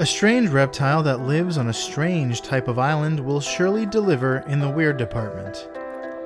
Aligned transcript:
A 0.00 0.06
strange 0.06 0.50
reptile 0.50 1.02
that 1.02 1.22
lives 1.22 1.58
on 1.58 1.66
a 1.66 1.72
strange 1.72 2.42
type 2.42 2.68
of 2.68 2.78
island 2.78 3.18
will 3.18 3.40
surely 3.40 3.84
deliver 3.84 4.44
in 4.46 4.60
the 4.60 4.70
weird 4.70 4.96
department. 4.96 5.68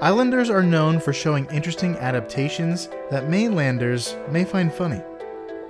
Islanders 0.03 0.51
are 0.51 0.62
known 0.62 1.01
for 1.01 1.14
showing 1.14 1.46
interesting 1.46 1.96
adaptations 1.96 2.91
that 3.11 3.30
mainlanders 3.30 4.14
may 4.30 4.45
find 4.45 4.71
funny. 4.71 5.00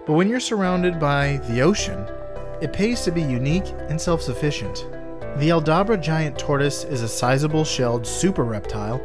But 0.04 0.14
when 0.14 0.28
you're 0.28 0.40
surrounded 0.40 0.98
by 0.98 1.36
the 1.48 1.62
ocean, 1.62 2.04
it 2.60 2.72
pays 2.72 3.02
to 3.02 3.12
be 3.12 3.22
unique 3.22 3.72
and 3.88 4.00
self 4.00 4.20
sufficient. 4.20 4.84
The 5.36 5.50
Aldabra 5.50 6.02
giant 6.02 6.36
tortoise 6.36 6.82
is 6.82 7.02
a 7.02 7.08
sizable 7.08 7.64
shelled 7.64 8.04
super 8.04 8.42
reptile, 8.42 9.00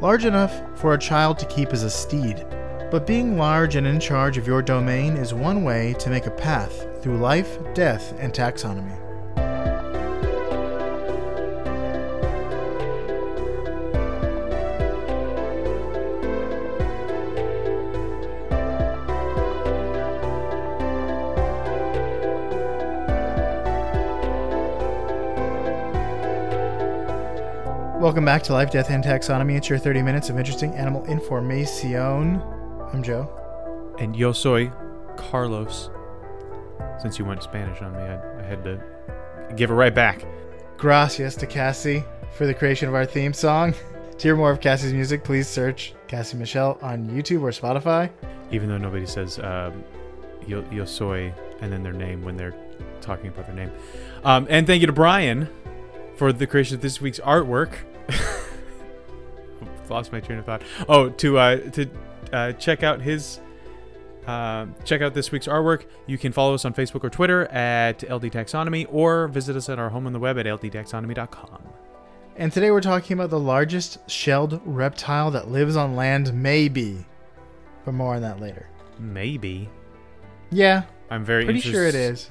large 0.00 0.24
enough 0.24 0.62
for 0.78 0.94
a 0.94 0.98
child 0.98 1.40
to 1.40 1.46
keep 1.46 1.70
as 1.70 1.82
a 1.82 1.90
steed. 1.90 2.46
But 2.92 3.08
being 3.08 3.36
large 3.36 3.74
and 3.74 3.88
in 3.88 3.98
charge 3.98 4.38
of 4.38 4.46
your 4.46 4.62
domain 4.62 5.16
is 5.16 5.34
one 5.34 5.64
way 5.64 5.96
to 5.98 6.10
make 6.10 6.26
a 6.26 6.30
path 6.30 6.86
through 7.06 7.18
life, 7.18 7.60
death, 7.72 8.14
and 8.18 8.32
taxonomy. 8.32 9.00
Welcome 28.00 28.24
back 28.24 28.42
to 28.42 28.52
Life, 28.52 28.72
Death, 28.72 28.90
and 28.90 29.04
Taxonomy. 29.04 29.56
It's 29.56 29.68
your 29.68 29.78
30 29.78 30.02
minutes 30.02 30.28
of 30.28 30.40
interesting 30.40 30.74
animal 30.74 31.04
information. 31.04 32.42
I'm 32.92 33.04
Joe. 33.04 33.30
And 34.00 34.16
yo 34.16 34.32
soy 34.32 34.72
Carlos. 35.16 35.90
Since 37.06 37.20
you 37.20 37.24
went 37.24 37.40
Spanish 37.40 37.80
on 37.82 37.92
me, 37.92 38.00
I, 38.00 38.40
I 38.40 38.42
had 38.42 38.64
to 38.64 38.82
give 39.54 39.70
it 39.70 39.74
right 39.74 39.94
back. 39.94 40.26
Gracias 40.76 41.36
to 41.36 41.46
Cassie 41.46 42.02
for 42.36 42.48
the 42.48 42.52
creation 42.52 42.88
of 42.88 42.96
our 42.96 43.06
theme 43.06 43.32
song. 43.32 43.74
To 44.18 44.18
hear 44.18 44.34
more 44.34 44.50
of 44.50 44.60
Cassie's 44.60 44.92
music, 44.92 45.22
please 45.22 45.46
search 45.46 45.94
Cassie 46.08 46.36
Michelle 46.36 46.80
on 46.82 47.08
YouTube 47.08 47.42
or 47.42 47.50
Spotify. 47.50 48.10
Even 48.50 48.68
though 48.68 48.76
nobody 48.76 49.06
says 49.06 49.38
um, 49.38 49.84
yo, 50.48 50.68
yo 50.72 50.84
soy 50.84 51.32
and 51.60 51.72
then 51.72 51.84
their 51.84 51.92
name 51.92 52.24
when 52.24 52.36
they're 52.36 52.56
talking 53.00 53.28
about 53.28 53.46
their 53.46 53.54
name. 53.54 53.70
Um, 54.24 54.48
and 54.50 54.66
thank 54.66 54.80
you 54.80 54.88
to 54.88 54.92
Brian 54.92 55.48
for 56.16 56.32
the 56.32 56.44
creation 56.44 56.74
of 56.74 56.80
this 56.80 57.00
week's 57.00 57.20
artwork. 57.20 57.74
Lost 59.88 60.10
my 60.10 60.18
train 60.18 60.40
of 60.40 60.44
thought. 60.44 60.62
Oh, 60.88 61.10
to 61.10 61.38
uh, 61.38 61.56
to 61.70 61.88
uh, 62.32 62.52
check 62.54 62.82
out 62.82 63.00
his 63.00 63.38
uh, 64.26 64.66
check 64.84 65.02
out 65.02 65.14
this 65.14 65.30
week's 65.30 65.46
artwork. 65.46 65.86
You 66.06 66.18
can 66.18 66.32
follow 66.32 66.54
us 66.54 66.64
on 66.64 66.74
Facebook 66.74 67.04
or 67.04 67.10
Twitter 67.10 67.46
at 67.46 68.02
LD 68.02 68.24
Taxonomy 68.32 68.86
or 68.90 69.28
visit 69.28 69.56
us 69.56 69.68
at 69.68 69.78
our 69.78 69.90
home 69.90 70.06
on 70.06 70.12
the 70.12 70.18
web 70.18 70.38
at 70.38 70.46
ldtaxonomy.com. 70.46 71.62
And 72.36 72.52
today 72.52 72.70
we're 72.70 72.80
talking 72.80 73.14
about 73.14 73.30
the 73.30 73.40
largest 73.40 73.98
shelled 74.10 74.60
reptile 74.64 75.30
that 75.30 75.48
lives 75.48 75.76
on 75.76 75.96
land, 75.96 76.34
maybe. 76.34 77.06
But 77.84 77.92
more 77.92 78.16
on 78.16 78.22
that 78.22 78.40
later. 78.40 78.68
Maybe. 78.98 79.70
Yeah. 80.50 80.82
I'm 81.10 81.24
very 81.24 81.44
pretty 81.44 81.60
interest- 81.60 81.74
sure 81.74 81.86
it 81.86 81.94
is. 81.94 82.30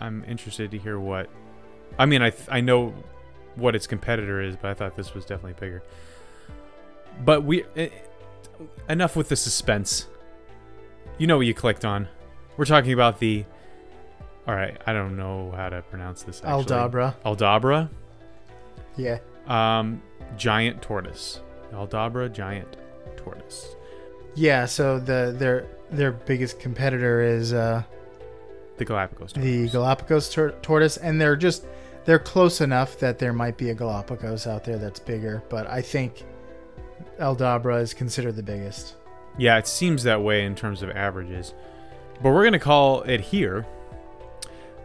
I'm 0.00 0.24
interested 0.28 0.70
to 0.72 0.78
hear 0.78 0.98
what. 0.98 1.28
I 1.98 2.06
mean, 2.06 2.22
I 2.22 2.30
th- 2.30 2.48
I 2.50 2.60
know 2.60 2.94
what 3.56 3.74
its 3.74 3.86
competitor 3.86 4.40
is, 4.40 4.54
but 4.56 4.70
I 4.70 4.74
thought 4.74 4.96
this 4.96 5.14
was 5.14 5.24
definitely 5.24 5.54
bigger. 5.58 5.82
But 7.24 7.42
we 7.42 7.64
eh, 7.74 7.88
enough 8.88 9.16
with 9.16 9.28
the 9.28 9.36
suspense. 9.36 10.06
You 11.18 11.26
know 11.26 11.36
what 11.36 11.46
you 11.46 11.54
clicked 11.54 11.84
on. 11.84 12.08
We're 12.56 12.64
talking 12.64 12.92
about 12.92 13.18
the. 13.18 13.44
All 14.46 14.54
right, 14.54 14.80
I 14.86 14.92
don't 14.92 15.16
know 15.16 15.52
how 15.54 15.68
to 15.68 15.82
pronounce 15.82 16.22
this. 16.22 16.40
Actually. 16.44 16.64
Aldabra. 16.64 17.14
Aldabra. 17.24 17.90
Yeah. 18.96 19.18
Um, 19.46 20.02
giant 20.36 20.80
tortoise. 20.80 21.40
Aldabra 21.72 22.32
giant 22.32 22.76
tortoise. 23.16 23.74
Yeah. 24.34 24.64
So 24.66 24.98
the 24.98 25.34
their 25.36 25.66
their 25.90 26.12
biggest 26.12 26.60
competitor 26.60 27.20
is 27.20 27.52
uh, 27.52 27.82
The 28.78 28.84
Galapagos. 28.84 29.32
Tortoise. 29.32 29.44
the 29.50 29.68
Galapagos 29.68 30.32
tor- 30.32 30.54
tortoise, 30.62 30.96
and 30.96 31.20
they're 31.20 31.36
just 31.36 31.66
they're 32.04 32.18
close 32.18 32.60
enough 32.62 32.98
that 33.00 33.18
there 33.18 33.32
might 33.34 33.58
be 33.58 33.68
a 33.70 33.74
Galapagos 33.74 34.46
out 34.46 34.64
there 34.64 34.78
that's 34.78 34.98
bigger, 35.00 35.42
but 35.50 35.66
I 35.66 35.82
think 35.82 36.24
Aldabra 37.20 37.82
is 37.82 37.92
considered 37.92 38.36
the 38.36 38.42
biggest. 38.42 38.94
Yeah, 39.38 39.56
it 39.56 39.68
seems 39.68 40.02
that 40.02 40.20
way 40.22 40.44
in 40.44 40.54
terms 40.54 40.82
of 40.82 40.90
averages. 40.90 41.54
But 42.20 42.32
we're 42.32 42.42
going 42.42 42.52
to 42.52 42.58
call 42.58 43.02
it 43.02 43.20
here 43.20 43.64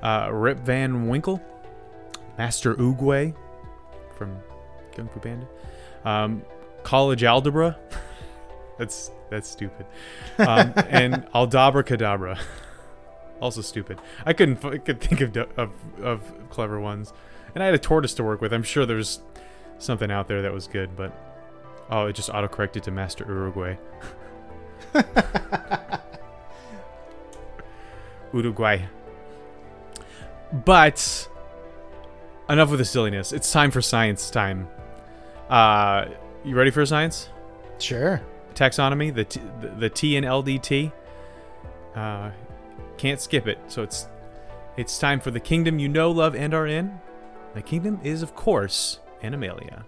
uh, 0.04 0.30
Rip 0.32 0.60
Van 0.60 1.08
Winkle, 1.08 1.42
Master 2.38 2.76
Oogway 2.76 3.36
from 4.16 4.38
Kung 4.96 5.10
Fu 5.10 5.20
Panda, 5.20 5.48
um, 6.06 6.44
College 6.84 7.24
Algebra. 7.24 7.78
that's 8.78 9.12
that's 9.32 9.50
stupid. 9.50 9.88
Um, 10.38 10.74
and 10.90 11.26
Aldabra 11.34 11.84
Cadabra. 11.84 12.40
also 13.42 13.62
stupid. 13.62 14.00
I 14.26 14.34
couldn't 14.34 14.64
I 14.64 14.78
could 14.78 15.02
think 15.02 15.22
of, 15.22 15.36
of 15.58 15.72
of 16.02 16.50
clever 16.52 16.80
ones. 16.80 17.12
And 17.56 17.64
I 17.64 17.66
had 17.66 17.76
a 17.76 17.80
tortoise 17.80 18.14
to 18.16 18.24
work 18.24 18.42
with. 18.42 18.54
I'm 18.54 18.64
sure 18.64 18.86
there's 18.86 19.20
something 19.80 20.12
out 20.12 20.28
there 20.28 20.42
that 20.44 20.54
was 20.54 20.68
good, 20.68 20.96
but 20.96 21.12
oh, 21.90 22.06
it 22.06 22.14
just 22.14 22.30
autocorrected 22.30 22.82
to 22.84 22.92
Master 22.92 23.26
Uruguay. 23.28 23.78
Uruguay. 28.34 28.82
But 30.52 31.28
enough 32.50 32.70
with 32.70 32.80
the 32.80 32.86
silliness. 32.86 33.32
It's 33.34 33.52
time 33.52 33.72
for 33.72 33.82
science 33.82 34.30
time. 34.30 34.68
Uh, 35.50 36.06
you 36.44 36.56
ready 36.56 36.72
for 36.72 36.86
science? 36.86 37.30
Sure. 37.80 38.22
Taxonomy, 38.56 39.14
the 39.14 39.26
T, 39.26 39.42
the, 39.62 39.68
the 39.70 39.90
T 39.90 40.16
in 40.16 40.24
LDT. 40.24 40.92
Uh, 41.96 42.32
can't 42.98 43.20
skip 43.20 43.48
it. 43.48 43.58
So 43.68 43.84
it's 43.84 44.08
it's 44.78 44.98
time 44.98 45.20
for 45.20 45.32
the 45.32 45.40
kingdom 45.40 45.80
you 45.80 45.88
know, 45.88 46.10
love, 46.12 46.36
and 46.36 46.54
are 46.54 46.68
in. 46.68 47.00
The 47.54 47.62
kingdom 47.62 48.00
is, 48.04 48.24
of 48.24 48.36
course, 48.36 49.00
Animalia. 49.22 49.86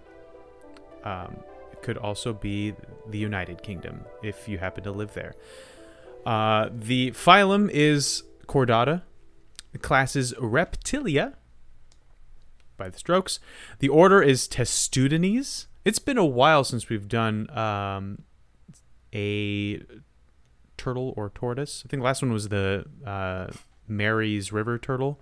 Um, 1.02 1.36
could 1.86 1.96
also 1.96 2.32
be 2.32 2.74
the 3.08 3.16
United 3.16 3.62
Kingdom 3.62 4.04
if 4.20 4.48
you 4.48 4.58
happen 4.58 4.82
to 4.82 4.90
live 4.90 5.14
there. 5.14 5.36
Uh, 6.26 6.68
the 6.72 7.12
phylum 7.12 7.70
is 7.70 8.24
Chordata. 8.48 9.02
The 9.70 9.78
class 9.78 10.16
is 10.16 10.34
Reptilia 10.34 11.34
by 12.76 12.88
the 12.88 12.98
strokes. 12.98 13.38
The 13.78 13.88
order 13.88 14.20
is 14.20 14.48
Testudines. 14.48 15.66
It's 15.84 16.00
been 16.00 16.18
a 16.18 16.24
while 16.24 16.64
since 16.64 16.88
we've 16.88 17.06
done 17.06 17.48
um, 17.56 18.22
a 19.14 19.80
turtle 20.76 21.14
or 21.16 21.30
tortoise. 21.30 21.84
I 21.86 21.88
think 21.88 22.00
the 22.00 22.04
last 22.04 22.20
one 22.20 22.32
was 22.32 22.48
the 22.48 22.84
uh, 23.06 23.46
Mary's 23.86 24.50
River 24.50 24.76
turtle. 24.76 25.20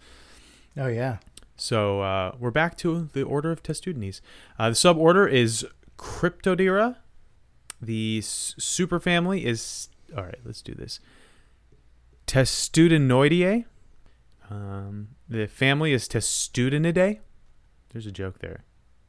Oh 0.79 0.87
yeah. 0.87 1.19
So 1.57 2.01
uh, 2.01 2.35
we're 2.41 2.51
back 2.51 2.79
to 2.79 3.11
the 3.13 3.23
order 3.23 3.53
of 3.53 3.63
Testudines. 3.63 4.23
Uh, 4.59 4.71
the 4.71 4.75
suborder 4.75 5.31
is 5.31 5.67
Cryptodira. 5.99 6.97
The 7.81 8.19
s- 8.19 8.55
superfamily 8.59 9.45
is 9.45 9.89
all 10.17 10.25
right. 10.25 10.39
Let's 10.45 10.63
do 10.63 10.75
this. 10.75 11.01
Testudinoidea. 12.27 13.65
Um, 14.51 15.09
the 15.29 15.47
family 15.47 15.93
is 15.93 16.09
Testudinidae. 16.09 17.21
There's 17.91 18.07
a 18.07 18.13
joke 18.13 18.39
there. 18.41 18.65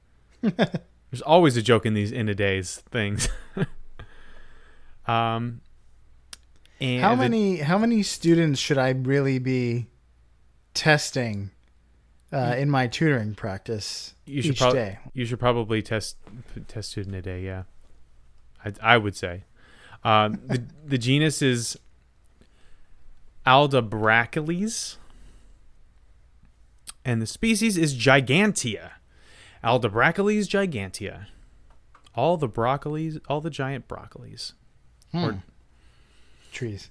There's 0.41 1.21
always 1.25 1.55
a 1.57 1.61
joke 1.61 1.85
in 1.85 1.93
these 1.93 2.11
Inidaes 2.11 2.81
things. 2.91 3.29
um, 5.07 5.61
and 6.81 7.01
How 7.01 7.11
the- 7.15 7.21
many 7.21 7.57
how 7.57 7.77
many 7.77 8.03
students 8.03 8.59
should 8.59 8.77
I 8.77 8.89
really 8.89 9.39
be 9.39 9.87
testing 10.73 11.51
uh, 12.33 12.55
in 12.57 12.69
my 12.69 12.87
tutoring 12.87 13.35
practice 13.35 14.13
you 14.25 14.41
should 14.41 14.51
each 14.53 14.59
prob- 14.59 14.73
day? 14.73 14.99
You 15.13 15.25
should 15.25 15.39
probably 15.39 15.81
test 15.81 16.17
test 16.67 16.91
student 16.91 17.15
a 17.15 17.21
day. 17.21 17.41
Yeah, 17.43 17.63
I, 18.63 18.73
I 18.81 18.97
would 18.97 19.15
say. 19.15 19.43
Um, 20.03 20.39
the 20.47 20.63
the 20.85 20.97
genus 20.97 21.41
is 21.41 21.77
Aldabrachelys, 23.45 24.97
and 27.03 27.21
the 27.21 27.27
species 27.27 27.77
is 27.77 27.95
Gigantea. 27.95 28.91
Aldabrachelys 29.63 30.47
gigantea. 30.47 31.25
All 32.13 32.37
the 32.37 32.47
broccolis, 32.47 33.19
all 33.27 33.41
the 33.41 33.49
giant 33.49 33.87
broccolis. 33.87 34.53
Or- 35.13 35.31
Hmm. 35.31 35.37
Trees. 36.51 36.89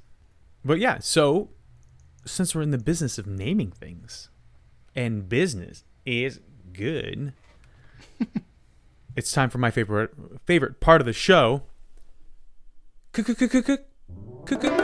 But 0.64 0.78
yeah, 0.78 0.98
so 0.98 1.50
since 2.26 2.54
we're 2.54 2.62
in 2.62 2.70
the 2.72 2.78
business 2.78 3.16
of 3.18 3.26
naming 3.26 3.70
things, 3.70 4.28
and 4.94 5.28
business 5.28 5.84
is 6.04 6.40
good, 6.72 7.32
it's 9.16 9.32
time 9.32 9.50
for 9.50 9.58
my 9.58 9.70
favorite 9.70 10.10
favorite 10.44 10.80
part 10.80 11.00
of 11.00 11.06
the 11.06 11.12
show. 11.12 11.62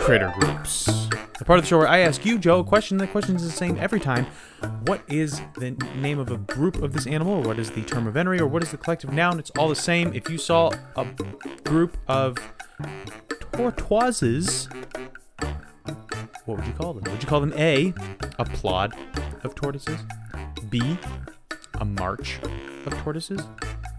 Critter 0.00 0.32
groups. 0.38 0.84
the 1.38 1.44
part 1.44 1.58
of 1.58 1.64
the 1.64 1.68
show 1.68 1.78
where 1.78 1.88
I 1.88 1.98
ask 1.98 2.24
you, 2.24 2.38
Joe, 2.38 2.60
a 2.60 2.64
question. 2.64 2.96
The 2.96 3.06
question 3.06 3.36
is 3.36 3.42
the 3.42 3.50
same 3.50 3.76
every 3.78 4.00
time. 4.00 4.26
What 4.86 5.02
is 5.08 5.40
the 5.58 5.72
name 5.96 6.18
of 6.18 6.30
a 6.30 6.36
group 6.38 6.82
of 6.82 6.92
this 6.92 7.06
animal, 7.06 7.34
or 7.34 7.42
what 7.42 7.58
is 7.58 7.70
the 7.70 7.82
term 7.82 8.06
of 8.06 8.16
entry, 8.16 8.40
or 8.40 8.46
what 8.46 8.62
is 8.62 8.70
the 8.70 8.76
collective 8.76 9.12
noun? 9.12 9.38
It's 9.38 9.50
all 9.58 9.68
the 9.68 9.76
same. 9.76 10.14
If 10.14 10.30
you 10.30 10.38
saw 10.38 10.70
a 10.96 11.06
group 11.64 11.96
of 12.08 12.38
tortoises, 13.52 14.68
what 16.46 16.58
would 16.58 16.66
you 16.66 16.72
call 16.72 16.94
them? 16.94 17.10
Would 17.12 17.22
you 17.22 17.28
call 17.28 17.40
them 17.40 17.52
A, 17.56 17.92
a 18.38 18.44
plod 18.44 18.94
of 19.44 19.54
tortoises, 19.54 20.00
B, 20.68 20.98
a 21.80 21.84
march 21.84 22.38
of 22.86 22.92
tortoises, 23.02 23.40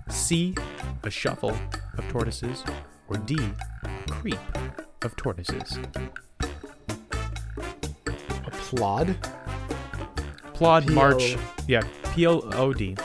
C, 0.09 0.55
a 1.03 1.09
shuffle 1.09 1.57
of 1.97 2.07
tortoises, 2.09 2.63
or 3.07 3.17
D, 3.17 3.37
creep 4.09 4.39
of 5.03 5.15
tortoises? 5.15 5.79
A 8.45 8.51
plod? 8.51 9.15
Plod, 10.53 10.85
P-O- 10.87 10.93
march, 10.95 11.35
yeah, 11.67 11.81
P 12.13 12.25
L 12.25 12.43
O 12.55 12.71
D. 12.73 12.95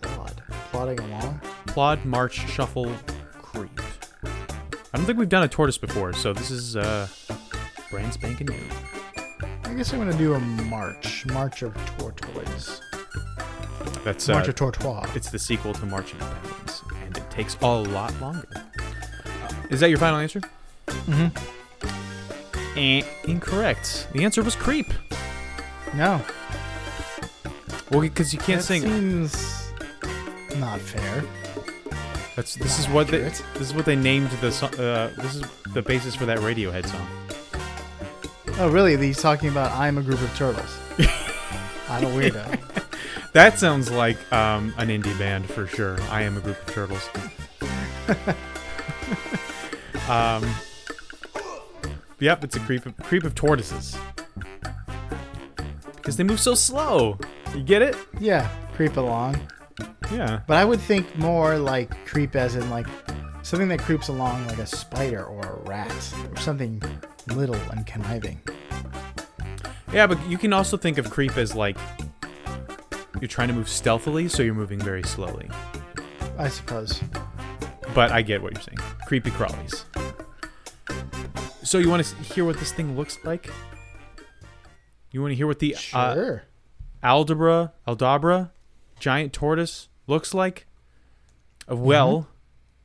Plod. 0.00 0.42
Plodding 0.70 0.98
along? 1.00 1.40
Plod, 1.66 2.04
march, 2.04 2.48
shuffle, 2.50 2.92
creep. 3.40 3.80
I 4.24 4.98
don't 4.98 5.06
think 5.06 5.18
we've 5.18 5.28
done 5.28 5.44
a 5.44 5.48
tortoise 5.48 5.78
before, 5.78 6.12
so 6.12 6.32
this 6.32 6.50
is 6.50 6.76
uh, 6.76 7.06
brand 7.90 8.12
spanking 8.12 8.48
new. 8.48 8.56
I 9.72 9.74
guess 9.74 9.90
I'm 9.94 10.00
gonna 10.00 10.12
do 10.18 10.34
a 10.34 10.38
march. 10.38 11.24
March 11.28 11.62
of 11.62 11.74
Tortoise. 11.96 12.82
That's 14.04 14.28
March 14.28 14.46
uh, 14.46 14.50
of 14.50 14.54
Tortoise. 14.54 15.16
It's 15.16 15.30
the 15.30 15.38
sequel 15.38 15.72
to 15.72 15.86
March 15.86 16.12
Marching 16.12 16.18
Penguins, 16.42 16.82
and 17.02 17.16
it 17.16 17.30
takes 17.30 17.56
a 17.62 17.66
lot 17.66 18.14
longer. 18.20 18.46
Is 19.70 19.80
that 19.80 19.88
your 19.88 19.98
final 19.98 20.20
answer? 20.20 20.42
Mm-hmm. 20.88 22.78
Eh, 22.78 23.02
incorrect. 23.24 24.08
The 24.12 24.24
answer 24.24 24.42
was 24.42 24.54
creep. 24.54 24.92
No. 25.94 26.20
Well, 27.90 28.02
because 28.02 28.34
you 28.34 28.40
can't 28.40 28.60
that 28.60 28.66
sing. 28.66 28.82
seems 28.82 29.72
not 30.56 30.80
fair. 30.80 31.24
That's 32.36 32.56
this 32.56 32.78
is 32.78 32.90
what 32.90 33.08
they, 33.08 33.20
this 33.20 33.42
is 33.58 33.72
what 33.72 33.86
they 33.86 33.96
named 33.96 34.28
the 34.32 34.48
uh, 34.48 35.22
this 35.22 35.36
is 35.36 35.44
the 35.72 35.80
basis 35.80 36.14
for 36.14 36.26
that 36.26 36.40
Radiohead 36.40 36.86
song. 36.86 37.21
Oh, 38.62 38.70
really? 38.70 38.96
He's 38.96 39.20
talking 39.20 39.48
about 39.48 39.72
I'm 39.72 39.98
a 39.98 40.02
group 40.02 40.20
of 40.20 40.32
turtles. 40.36 40.78
I'm 41.88 42.04
a 42.04 42.06
weirdo. 42.06 42.60
That 43.32 43.58
sounds 43.58 43.90
like 43.90 44.32
um, 44.32 44.72
an 44.78 44.86
indie 44.86 45.18
band 45.18 45.50
for 45.50 45.66
sure. 45.66 46.00
I 46.02 46.22
am 46.22 46.36
a 46.36 46.40
group 46.40 46.60
of 46.60 46.72
turtles. 46.72 47.10
um, 50.08 50.48
yep, 52.20 52.44
it's 52.44 52.54
a 52.54 52.60
creep 52.60 52.86
of, 52.86 52.96
creep 52.98 53.24
of 53.24 53.34
tortoises 53.34 53.96
because 55.96 56.16
they 56.16 56.22
move 56.22 56.38
so 56.38 56.54
slow. 56.54 57.18
You 57.56 57.64
get 57.64 57.82
it? 57.82 57.96
Yeah, 58.20 58.48
creep 58.74 58.96
along. 58.96 59.40
Yeah. 60.12 60.42
But 60.46 60.58
I 60.58 60.64
would 60.64 60.80
think 60.80 61.18
more 61.18 61.58
like 61.58 62.06
creep 62.06 62.36
as 62.36 62.54
in 62.54 62.70
like 62.70 62.86
something 63.42 63.66
that 63.70 63.80
creeps 63.80 64.06
along 64.06 64.46
like 64.46 64.58
a 64.58 64.66
spider 64.66 65.24
or 65.24 65.40
a 65.40 65.68
rat 65.68 66.14
or 66.30 66.36
something 66.36 66.80
little 67.28 67.56
and 67.70 67.86
conniving. 67.86 68.40
Yeah, 69.92 70.06
but 70.06 70.18
you 70.28 70.38
can 70.38 70.52
also 70.52 70.76
think 70.76 70.98
of 70.98 71.10
creep 71.10 71.36
as 71.36 71.54
like 71.54 71.76
you're 73.20 73.28
trying 73.28 73.48
to 73.48 73.54
move 73.54 73.68
stealthily, 73.68 74.28
so 74.28 74.42
you're 74.42 74.54
moving 74.54 74.80
very 74.80 75.02
slowly. 75.02 75.48
I 76.38 76.48
suppose. 76.48 77.00
But 77.94 78.10
I 78.10 78.22
get 78.22 78.42
what 78.42 78.54
you're 78.54 78.62
saying. 78.62 78.78
Creepy 79.06 79.30
crawlies. 79.30 79.84
So 81.62 81.78
you 81.78 81.90
want 81.90 82.04
to 82.04 82.16
hear 82.22 82.44
what 82.44 82.58
this 82.58 82.72
thing 82.72 82.96
looks 82.96 83.18
like? 83.24 83.50
You 85.10 85.20
want 85.20 85.32
to 85.32 85.36
hear 85.36 85.46
what 85.46 85.58
the 85.58 85.76
uh, 85.92 86.14
Sure. 86.14 86.42
Aldabra, 87.04 87.72
Aldabra, 87.86 88.50
giant 88.98 89.32
tortoise 89.32 89.88
looks 90.06 90.32
like? 90.32 90.66
Uh, 91.70 91.76
well, 91.76 92.28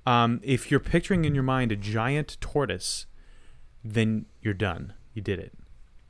um, 0.06 0.40
if 0.44 0.70
you're 0.70 0.80
picturing 0.80 1.26
in 1.26 1.34
your 1.34 1.44
mind 1.44 1.72
a 1.72 1.76
giant 1.76 2.38
tortoise, 2.42 3.06
then 3.84 4.26
you're 4.42 4.54
done. 4.54 4.94
You 5.14 5.22
did 5.22 5.40
it. 5.40 5.54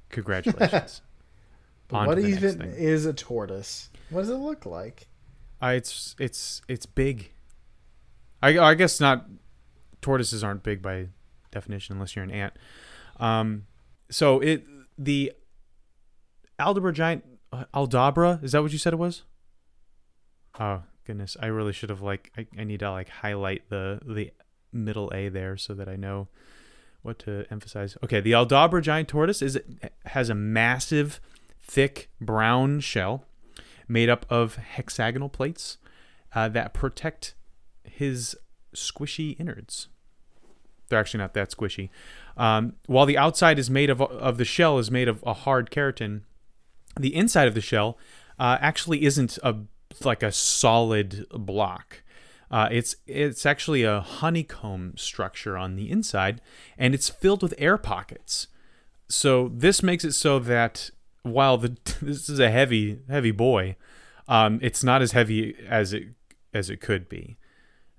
Congratulations. 0.09 1.01
What 1.89 2.19
even 2.19 2.61
is 2.61 3.05
a 3.05 3.13
tortoise? 3.13 3.89
What 4.09 4.19
does 4.21 4.29
it 4.29 4.35
look 4.35 4.65
like? 4.65 5.07
Uh, 5.61 5.67
it's 5.67 6.17
it's 6.19 6.61
it's 6.67 6.85
big. 6.85 7.31
I 8.41 8.59
I 8.59 8.73
guess 8.73 8.99
not. 8.99 9.25
Tortoises 10.01 10.43
aren't 10.43 10.63
big 10.63 10.81
by 10.81 11.07
definition 11.51 11.93
unless 11.93 12.13
you're 12.13 12.25
an 12.25 12.31
ant. 12.31 12.53
Um, 13.21 13.67
so 14.11 14.39
it 14.41 14.65
the 14.97 15.31
Aldabra 16.59 16.93
giant 16.93 17.23
uh, 17.51 17.65
Aldabra 17.73 18.43
is 18.43 18.51
that 18.51 18.61
what 18.61 18.71
you 18.71 18.77
said 18.77 18.93
it 18.93 18.97
was? 18.97 19.23
Oh 20.59 20.83
goodness, 21.05 21.37
I 21.39 21.47
really 21.47 21.73
should 21.73 21.89
have 21.89 22.01
like 22.01 22.31
I, 22.37 22.47
I 22.57 22.63
need 22.63 22.81
to 22.81 22.91
like 22.91 23.09
highlight 23.09 23.69
the 23.69 23.99
the 24.05 24.31
middle 24.71 25.11
A 25.13 25.29
there 25.29 25.57
so 25.57 25.73
that 25.73 25.87
I 25.87 25.95
know 25.95 26.27
what 27.01 27.19
to 27.19 27.45
emphasize. 27.51 27.97
Okay, 28.03 28.19
the 28.19 28.31
Aldabra 28.33 28.81
giant 28.81 29.07
tortoise 29.07 29.41
is 29.41 29.59
has 30.05 30.29
a 30.29 30.35
massive, 30.35 31.19
thick 31.61 32.09
brown 32.19 32.79
shell 32.79 33.25
made 33.87 34.09
up 34.09 34.25
of 34.29 34.55
hexagonal 34.55 35.29
plates 35.29 35.77
uh, 36.35 36.49
that 36.49 36.73
protect 36.73 37.33
his 37.83 38.35
squishy 38.75 39.39
innards. 39.39 39.87
They're 40.89 40.99
actually 40.99 41.19
not 41.19 41.33
that 41.33 41.51
squishy. 41.51 41.89
Um, 42.37 42.73
while 42.85 43.05
the 43.05 43.17
outside 43.17 43.59
is 43.59 43.69
made 43.69 43.89
of 43.89 44.01
of 44.01 44.37
the 44.37 44.45
shell 44.45 44.77
is 44.77 44.91
made 44.91 45.07
of 45.07 45.23
a 45.25 45.33
hard 45.33 45.71
keratin, 45.71 46.21
the 46.99 47.15
inside 47.15 47.47
of 47.47 47.53
the 47.53 47.61
shell 47.61 47.97
uh, 48.39 48.57
actually 48.61 49.03
isn't 49.03 49.37
a 49.43 49.55
like 50.03 50.23
a 50.23 50.31
solid 50.31 51.25
block. 51.31 52.03
Uh, 52.49 52.69
it's 52.71 52.95
it's 53.05 53.45
actually 53.45 53.83
a 53.83 53.99
honeycomb 53.99 54.93
structure 54.95 55.57
on 55.57 55.75
the 55.75 55.91
inside, 55.91 56.41
and 56.77 56.93
it's 56.93 57.09
filled 57.09 57.43
with 57.43 57.53
air 57.57 57.77
pockets. 57.77 58.47
So 59.09 59.49
this 59.53 59.83
makes 59.83 60.03
it 60.03 60.13
so 60.13 60.39
that 60.39 60.89
while 61.23 61.57
the 61.57 61.77
this 62.01 62.29
is 62.29 62.39
a 62.39 62.49
heavy 62.49 62.99
heavy 63.09 63.31
boy, 63.31 63.75
um, 64.27 64.59
it's 64.61 64.83
not 64.83 65.01
as 65.01 65.11
heavy 65.11 65.55
as 65.67 65.93
it 65.93 66.09
as 66.53 66.69
it 66.69 66.79
could 66.79 67.09
be 67.09 67.37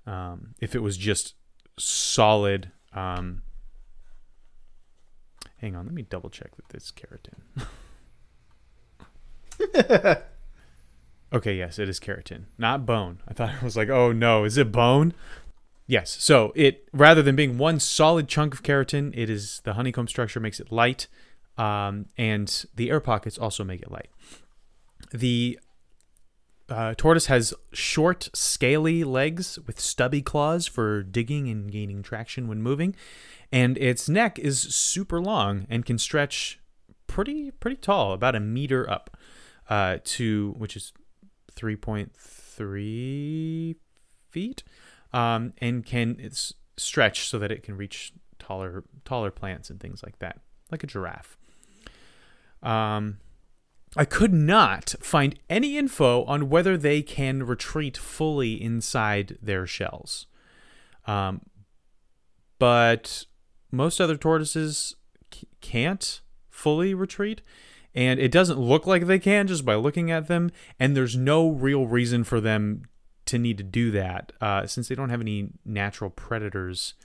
um, 0.07 0.55
if 0.59 0.73
it 0.75 0.79
was 0.79 0.97
just 0.97 1.35
solid. 1.77 2.71
Um, 2.93 3.43
hang 5.57 5.75
on, 5.75 5.85
let 5.85 5.93
me 5.93 6.01
double 6.01 6.29
check 6.29 6.55
that 6.55 6.69
this 6.69 6.91
keratin. 6.91 7.67
okay, 11.31 11.55
yes, 11.55 11.79
it 11.79 11.89
is 11.89 11.99
keratin, 11.99 12.45
not 12.57 12.85
bone. 12.85 13.19
I 13.27 13.33
thought 13.33 13.53
I 13.61 13.63
was 13.63 13.77
like, 13.77 13.89
oh 13.89 14.11
no, 14.11 14.43
is 14.43 14.57
it 14.57 14.71
bone? 14.71 15.13
Yes. 15.87 16.17
So 16.19 16.53
it 16.55 16.87
rather 16.93 17.23
than 17.23 17.35
being 17.35 17.57
one 17.57 17.79
solid 17.79 18.27
chunk 18.27 18.53
of 18.53 18.61
keratin, 18.61 19.11
it 19.17 19.29
is 19.29 19.61
the 19.63 19.73
honeycomb 19.73 20.07
structure 20.07 20.39
makes 20.39 20.59
it 20.59 20.71
light, 20.71 21.07
um, 21.57 22.05
and 22.17 22.65
the 22.75 22.91
air 22.91 22.99
pockets 22.99 23.37
also 23.37 23.63
make 23.63 23.81
it 23.81 23.91
light. 23.91 24.09
The 25.11 25.59
uh, 26.69 26.93
tortoise 26.95 27.25
has 27.25 27.55
short, 27.73 28.29
scaly 28.33 29.03
legs 29.03 29.57
with 29.65 29.79
stubby 29.79 30.21
claws 30.21 30.67
for 30.67 31.01
digging 31.01 31.49
and 31.49 31.71
gaining 31.71 32.03
traction 32.03 32.47
when 32.47 32.61
moving, 32.61 32.95
and 33.51 33.75
its 33.79 34.07
neck 34.07 34.37
is 34.37 34.61
super 34.61 35.19
long 35.19 35.65
and 35.69 35.85
can 35.85 35.97
stretch 35.97 36.59
pretty 37.07 37.49
pretty 37.49 37.77
tall, 37.77 38.13
about 38.13 38.35
a 38.35 38.39
meter 38.39 38.87
up, 38.87 39.17
uh, 39.69 39.97
to 40.03 40.53
which 40.57 40.75
is 40.75 40.93
three 41.59 41.75
point 41.75 42.15
three 42.15 43.75
feet, 44.29 44.63
um, 45.11 45.53
and 45.57 45.85
can 45.85 46.17
stretch 46.77 47.27
so 47.27 47.37
that 47.37 47.51
it 47.51 47.63
can 47.63 47.75
reach 47.75 48.13
taller 48.39 48.85
taller 49.03 49.31
plants 49.31 49.69
and 49.69 49.79
things 49.81 50.01
like 50.01 50.19
that, 50.19 50.39
like 50.71 50.83
a 50.83 50.87
giraffe. 50.87 51.37
Um, 52.63 53.17
I 53.97 54.05
could 54.05 54.33
not 54.33 54.95
find 55.01 55.37
any 55.49 55.77
info 55.77 56.23
on 56.23 56.49
whether 56.49 56.77
they 56.77 57.01
can 57.01 57.43
retreat 57.43 57.97
fully 57.97 58.61
inside 58.61 59.37
their 59.41 59.65
shells. 59.67 60.27
Um, 61.05 61.41
but 62.59 63.25
most 63.71 63.99
other 63.99 64.15
tortoises 64.15 64.95
c- 65.33 65.47
can't 65.59 66.21
fully 66.49 66.93
retreat, 66.93 67.41
and 67.95 68.19
it 68.19 68.31
doesn't 68.31 68.59
look 68.59 68.85
like 68.85 69.05
they 69.07 69.19
can 69.19 69.47
just 69.47 69.65
by 69.65 69.75
looking 69.75 70.11
at 70.11 70.27
them, 70.27 70.51
and 70.79 70.95
there's 70.95 71.15
no 71.15 71.49
real 71.49 71.87
reason 71.87 72.23
for 72.23 72.39
them 72.39 72.83
to 73.25 73.37
need 73.37 73.57
to 73.57 73.63
do 73.63 73.91
that 73.91 74.31
uh, 74.41 74.65
since 74.65 74.87
they 74.87 74.95
don't 74.95 75.09
have 75.09 75.21
any 75.21 75.49
natural 75.63 76.09
predators 76.09 76.95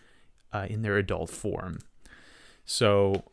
uh, 0.52 0.66
in 0.70 0.82
their 0.82 0.96
adult 0.96 1.30
form. 1.30 1.78
So 2.64 3.24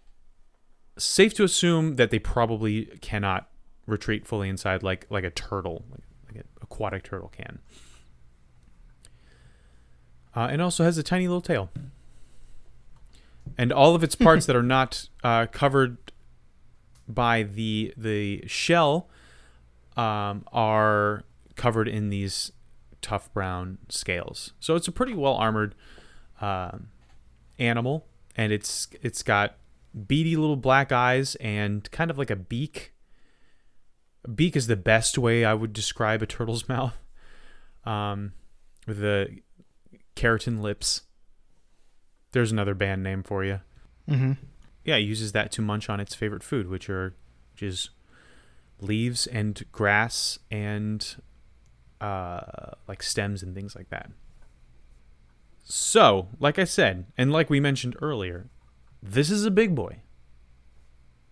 safe 0.97 1.33
to 1.35 1.43
assume 1.43 1.95
that 1.95 2.11
they 2.11 2.19
probably 2.19 2.85
cannot 3.01 3.47
retreat 3.87 4.27
fully 4.27 4.49
inside 4.49 4.83
like 4.83 5.07
like 5.09 5.23
a 5.23 5.29
turtle, 5.29 5.85
like, 5.89 6.03
like 6.27 6.35
an 6.35 6.49
aquatic 6.61 7.03
turtle 7.03 7.31
can. 7.35 7.59
Uh, 10.35 10.47
and 10.49 10.61
also 10.61 10.83
has 10.83 10.97
a 10.97 11.03
tiny 11.03 11.27
little 11.27 11.41
tail. 11.41 11.69
and 13.57 13.71
all 13.71 13.95
of 13.95 14.03
its 14.03 14.15
parts 14.15 14.45
that 14.47 14.55
are 14.55 14.63
not 14.63 15.09
uh, 15.23 15.45
covered 15.47 16.00
by 17.13 17.43
the 17.43 17.93
the 17.97 18.43
shell 18.47 19.09
um, 19.97 20.45
are 20.51 21.23
covered 21.55 21.87
in 21.87 22.09
these 22.09 22.51
tough 23.01 23.31
brown 23.33 23.77
scales. 23.89 24.53
So 24.59 24.75
it's 24.75 24.87
a 24.87 24.91
pretty 24.91 25.13
well 25.13 25.35
armored 25.35 25.75
um 26.39 26.87
animal, 27.59 28.05
and 28.35 28.51
it's 28.51 28.87
it's 29.01 29.23
got 29.23 29.55
beady 30.07 30.35
little 30.35 30.55
black 30.55 30.91
eyes 30.91 31.35
and 31.35 31.89
kind 31.91 32.09
of 32.09 32.17
like 32.17 32.29
a 32.29 32.35
beak. 32.35 32.93
Beak 34.35 34.55
is 34.55 34.67
the 34.67 34.75
best 34.75 35.17
way 35.17 35.43
I 35.43 35.53
would 35.53 35.73
describe 35.73 36.21
a 36.21 36.25
turtle's 36.25 36.69
mouth. 36.69 36.97
Um, 37.83 38.33
with 38.87 38.99
the 38.99 39.39
keratin 40.15 40.61
lips. 40.61 41.01
There's 42.31 42.51
another 42.51 42.73
band 42.73 43.03
name 43.03 43.23
for 43.23 43.43
you. 43.43 43.59
Mm-hmm. 44.09 44.33
Yeah, 44.83 44.95
it 44.95 45.01
uses 45.01 45.31
that 45.33 45.51
to 45.53 45.61
munch 45.61 45.89
on 45.89 45.99
its 45.99 46.15
favorite 46.15 46.43
food, 46.43 46.67
which 46.67 46.89
are 46.89 47.13
which 47.53 47.63
is 47.63 47.89
leaves 48.79 49.27
and 49.27 49.63
grass 49.71 50.39
and 50.49 51.15
uh, 51.99 52.71
like 52.87 53.03
stems 53.03 53.43
and 53.43 53.53
things 53.53 53.75
like 53.75 53.89
that. 53.89 54.11
So, 55.63 56.27
like 56.39 56.57
I 56.57 56.63
said, 56.63 57.05
and 57.17 57.31
like 57.31 57.49
we 57.49 57.59
mentioned 57.59 57.95
earlier, 58.01 58.49
this 59.01 59.29
is 59.29 59.45
a 59.45 59.51
big 59.51 59.75
boy. 59.75 59.97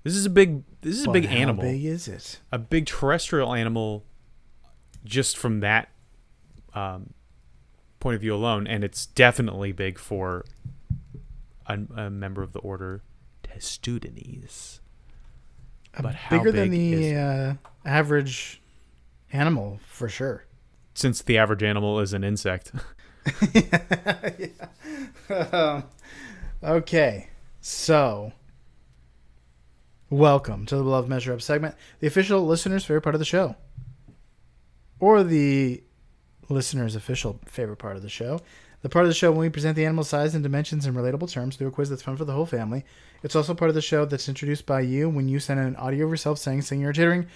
This 0.03 0.15
is 0.15 0.25
a 0.25 0.29
big 0.29 0.63
this 0.81 0.97
is 0.97 1.05
a 1.05 1.11
big 1.11 1.25
how 1.25 1.35
animal. 1.35 1.63
big 1.63 1.83
is 1.83 2.07
it? 2.07 2.39
A 2.51 2.57
big 2.57 2.85
terrestrial 2.85 3.53
animal 3.53 4.05
just 5.03 5.37
from 5.37 5.59
that 5.59 5.89
um, 6.73 7.13
point 7.99 8.15
of 8.15 8.21
view 8.21 8.33
alone, 8.33 8.65
and 8.67 8.83
it's 8.83 9.07
definitely 9.07 9.71
big 9.71 9.99
for 9.99 10.45
a, 11.65 11.79
a 11.95 12.09
member 12.09 12.41
of 12.41 12.53
the 12.53 12.59
order 12.59 13.01
Testudines. 13.53 14.79
But 16.01 16.15
how 16.15 16.37
Bigger 16.37 16.51
than 16.51 16.69
big 16.71 16.93
is 16.93 16.99
the 16.99 17.11
it? 17.11 17.17
uh, 17.17 17.53
average 17.85 18.61
animal, 19.33 19.79
for 19.85 20.07
sure. 20.07 20.45
Since 20.93 21.21
the 21.21 21.37
average 21.37 21.63
animal 21.63 21.99
is 21.99 22.13
an 22.13 22.23
insect. 22.23 22.71
Um, 25.51 25.83
okay, 26.63 27.27
so 27.61 28.31
welcome 30.09 30.65
to 30.65 30.75
the 30.75 30.81
Beloved 30.81 31.07
Measure 31.07 31.33
Up 31.33 31.41
segment, 31.41 31.75
the 31.99 32.07
official 32.07 32.47
listener's 32.47 32.83
favorite 32.83 33.01
part 33.01 33.13
of 33.13 33.19
the 33.19 33.25
show, 33.25 33.55
or 34.99 35.21
the 35.23 35.83
listener's 36.49 36.95
official 36.95 37.39
favorite 37.45 37.77
part 37.77 37.95
of 37.95 38.01
the 38.01 38.09
show. 38.09 38.41
The 38.81 38.89
part 38.89 39.03
of 39.03 39.09
the 39.09 39.15
show 39.15 39.31
when 39.31 39.41
we 39.41 39.49
present 39.49 39.75
the 39.75 39.85
animal 39.85 40.05
size 40.05 40.33
and 40.33 40.43
dimensions 40.43 40.85
in 40.85 40.93
relatable 40.93 41.29
terms 41.29 41.55
through 41.57 41.67
a 41.67 41.71
quiz 41.71 41.89
that's 41.89 42.01
fun 42.01 42.15
for 42.15 42.23
the 42.23 42.31
whole 42.31 42.45
family. 42.45 42.85
It's 43.23 43.35
also 43.35 43.53
part 43.53 43.69
of 43.69 43.75
the 43.75 43.81
show 43.81 44.05
that's 44.05 44.29
introduced 44.29 44.65
by 44.65 44.81
you 44.81 45.09
when 45.09 45.27
you 45.27 45.39
send 45.39 45.59
an 45.59 45.75
audio 45.75 46.05
of 46.05 46.11
yourself 46.11 46.39
saying, 46.39 46.61
singing, 46.61 46.85
or 46.85 46.93
tittering. 46.93 47.27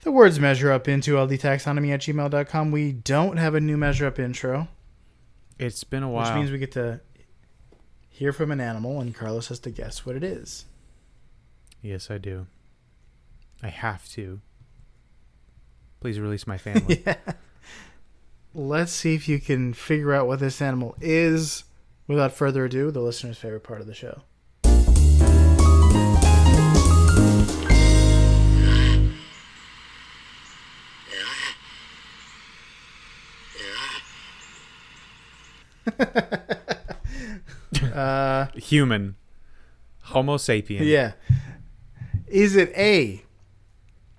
The 0.00 0.10
words 0.10 0.40
measure 0.40 0.72
up 0.72 0.88
into 0.88 1.12
ldtaxonomy 1.14 1.92
at 1.92 2.00
gmail.com. 2.00 2.70
We 2.72 2.92
don't 2.92 3.36
have 3.36 3.54
a 3.54 3.60
new 3.60 3.76
measure 3.76 4.06
up 4.06 4.18
intro. 4.18 4.68
It's 5.58 5.84
been 5.84 6.02
a 6.02 6.10
while. 6.10 6.26
Which 6.26 6.34
means 6.34 6.50
we 6.50 6.58
get 6.58 6.72
to 6.72 7.00
hear 8.08 8.32
from 8.32 8.50
an 8.50 8.60
animal, 8.60 9.00
and 9.00 9.14
Carlos 9.14 9.48
has 9.48 9.58
to 9.60 9.70
guess 9.70 10.04
what 10.04 10.16
it 10.16 10.24
is. 10.24 10.64
yes, 11.80 12.10
I 12.10 12.18
do. 12.18 12.46
I 13.62 13.68
have 13.68 14.08
to. 14.10 14.40
Please 16.00 16.20
release 16.20 16.46
my 16.46 16.58
family. 16.58 17.02
yeah. 17.06 17.16
Let's 18.58 18.90
see 18.90 19.14
if 19.14 19.28
you 19.28 19.38
can 19.38 19.74
figure 19.74 20.14
out 20.14 20.26
what 20.26 20.40
this 20.40 20.62
animal 20.62 20.96
is. 20.98 21.64
Without 22.06 22.32
further 22.32 22.64
ado, 22.64 22.90
the 22.90 23.02
listener's 23.02 23.36
favorite 23.36 23.60
part 23.60 23.82
of 23.82 23.86
the 23.86 23.92
show. 23.92 24.22
uh, 37.94 38.46
Human. 38.54 39.16
Homo 40.00 40.38
sapien. 40.38 40.80
Yeah. 40.80 41.12
Is 42.26 42.56
it 42.56 42.72
A, 42.74 43.22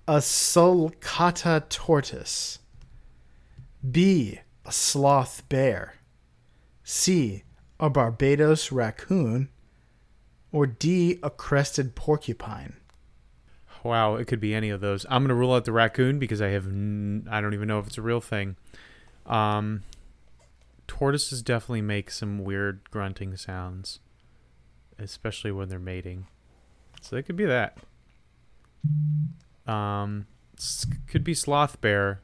a 0.08 0.18
sulcata 0.18 1.68
tortoise? 1.70 2.60
B, 3.92 4.40
a 4.66 4.72
sloth 4.72 5.48
bear? 5.50 5.96
C, 6.84 7.44
a 7.80 7.90
Barbados 7.90 8.72
raccoon? 8.72 9.50
Or 10.52 10.66
D, 10.66 11.20
a 11.22 11.30
crested 11.30 11.96
porcupine? 11.96 12.78
Wow, 13.84 14.16
it 14.16 14.26
could 14.26 14.40
be 14.40 14.56
any 14.56 14.70
of 14.70 14.82
those. 14.82 15.06
I'm 15.10 15.24
gonna 15.24 15.36
rule 15.36 15.54
out 15.54 15.66
the 15.66 15.72
raccoon 15.72 16.20
because 16.20 16.42
I 16.42 16.50
have 16.50 16.66
n- 16.66 17.28
I 17.30 17.42
don't 17.42 17.54
even 17.54 17.68
know 17.68 17.80
if 17.80 17.88
it's 17.88 17.98
a 17.98 18.02
real 18.02 18.22
thing. 18.22 18.56
Um, 19.26 19.84
tortoises 20.88 21.42
definitely 21.42 21.82
make 21.82 22.10
some 22.10 22.44
weird 22.44 22.90
grunting 22.90 23.36
sounds, 23.38 24.00
especially 24.98 25.52
when 25.52 25.70
they're 25.70 25.80
mating. 25.80 26.28
So 27.02 27.16
it 27.18 27.26
could 27.26 27.36
be 27.36 27.46
that. 27.46 27.78
Um, 29.68 30.28
could 31.08 31.24
be 31.24 31.34
sloth 31.34 31.80
bear. 31.82 32.22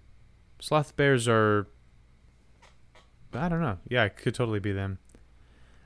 Sloth 0.64 0.96
bears 0.96 1.28
are. 1.28 1.68
I 3.34 3.50
don't 3.50 3.60
know. 3.60 3.80
Yeah, 3.90 4.06
it 4.06 4.16
could 4.16 4.34
totally 4.34 4.62
be 4.62 4.72
them. 4.72 4.98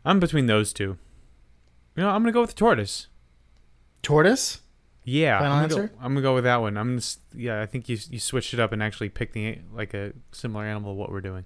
I'm 0.05 0.19
between 0.19 0.45
those 0.45 0.71
two. 0.71 0.99
You 1.95 2.03
know, 2.03 2.09
I'm 2.09 2.21
gonna 2.21 2.31
go 2.31 2.41
with 2.41 2.51
the 2.51 2.55
tortoise. 2.57 3.07
Tortoise? 4.03 4.61
Yeah, 5.03 5.39
Final 5.39 5.53
I'm 5.53 5.69
gonna, 5.69 5.81
answer? 5.81 5.95
Go, 5.95 5.99
I'm 5.99 6.13
gonna 6.13 6.21
go 6.21 6.35
with 6.35 6.43
that 6.43 6.57
one. 6.57 6.77
I'm 6.77 6.89
gonna, 6.89 7.01
yeah, 7.35 7.59
I 7.59 7.65
think 7.65 7.89
you 7.89 7.97
you 8.11 8.19
switched 8.19 8.53
it 8.53 8.59
up 8.59 8.71
and 8.71 8.83
actually 8.83 9.09
picked 9.09 9.33
the 9.33 9.57
like 9.73 9.95
a 9.95 10.13
similar 10.31 10.63
animal 10.63 10.93
to 10.93 10.95
what 10.99 11.11
we're 11.11 11.21
doing. 11.21 11.45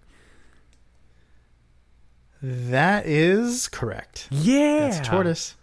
That 2.42 3.06
is 3.06 3.70
correct. 3.70 4.28
Yeah, 4.30 4.90
That's 4.90 5.08
tortoise. 5.08 5.56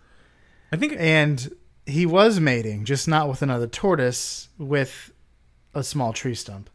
I 0.72 0.76
think 0.78 0.94
And 0.96 1.54
he 1.84 2.06
was 2.06 2.40
mating, 2.40 2.86
just 2.86 3.06
not 3.08 3.28
with 3.28 3.42
another 3.42 3.66
tortoise, 3.66 4.48
with 4.56 5.12
a 5.74 5.82
small 5.84 6.14
tree 6.14 6.34
stump. 6.34 6.70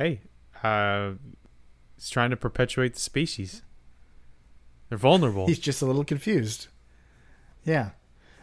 Hey, 0.00 0.20
uh, 0.62 1.12
it's 1.96 2.08
trying 2.08 2.30
to 2.30 2.36
perpetuate 2.36 2.94
the 2.94 3.00
species. 3.00 3.62
They're 4.88 4.98
vulnerable. 4.98 5.46
He's 5.46 5.58
just 5.58 5.82
a 5.82 5.86
little 5.86 6.04
confused. 6.04 6.68
Yeah. 7.64 7.90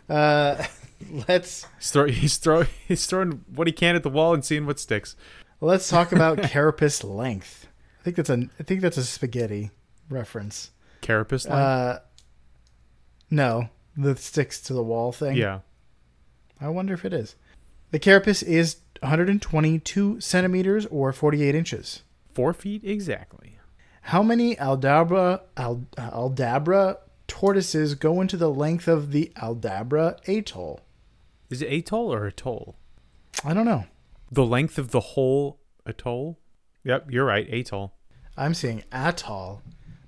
Uh, 0.08 0.64
let's 1.28 1.66
He's, 1.80 1.92
throw, 1.92 2.08
he's 2.08 2.38
throw 2.38 2.64
he's 2.88 3.06
throwing 3.06 3.44
what 3.54 3.68
he 3.68 3.74
can 3.74 3.96
at 3.96 4.04
the 4.04 4.10
wall 4.10 4.34
and 4.34 4.46
seeing 4.46 4.66
what 4.66 4.80
sticks. 4.80 5.16
let's 5.60 5.90
talk 5.90 6.12
about 6.12 6.42
carapace 6.44 7.04
length. 7.04 7.68
I 8.00 8.04
think 8.04 8.16
that's 8.16 8.30
a 8.30 8.48
I 8.60 8.64
think 8.64 8.82
that's 8.82 8.98
a 8.98 9.04
spaghetti 9.04 9.72
reference. 10.10 10.72
Carapace 11.02 11.48
line. 11.48 11.60
Uh, 11.62 12.00
no, 13.30 13.70
the 13.98 14.16
sticks 14.16 14.62
to 14.62 14.74
the 14.74 14.84
wall 14.84 15.12
thing. 15.12 15.36
yeah, 15.36 15.60
I 16.62 16.70
wonder 16.70 16.94
if 16.94 17.04
it 17.04 17.14
is. 17.14 17.36
The 17.92 18.00
carapace 18.00 18.44
is 18.44 18.78
122 19.01 20.20
centimeters 20.22 20.86
or 20.88 21.12
48 21.13 21.56
inches. 21.56 22.04
four 22.34 22.54
feet 22.54 22.84
exactly. 22.84 23.58
How 24.01 24.22
many 24.24 24.56
Aldabra 24.56 25.42
Ald, 25.58 25.89
Aldabra 25.98 26.98
tortoises 27.27 27.96
go 27.96 28.22
into 28.22 28.38
the 28.38 28.50
length 28.50 28.88
of 28.88 29.12
the 29.12 29.32
Aldabra 29.38 30.18
atoll? 30.27 30.82
Is 31.50 31.62
it 31.62 31.72
atoll 31.72 32.13
or 32.13 32.25
atoll? 32.27 32.75
I 33.44 33.54
don't 33.54 33.66
know. 33.66 33.86
The 34.32 34.46
length 34.46 34.77
of 34.77 34.92
the 34.92 35.00
whole 35.00 35.60
atoll. 35.86 36.38
Yep, 36.84 37.12
you're 37.12 37.25
right. 37.25 37.48
Atoll. 37.51 37.94
I'm 38.38 38.54
seeing 38.54 38.84
atoll, 38.92 39.62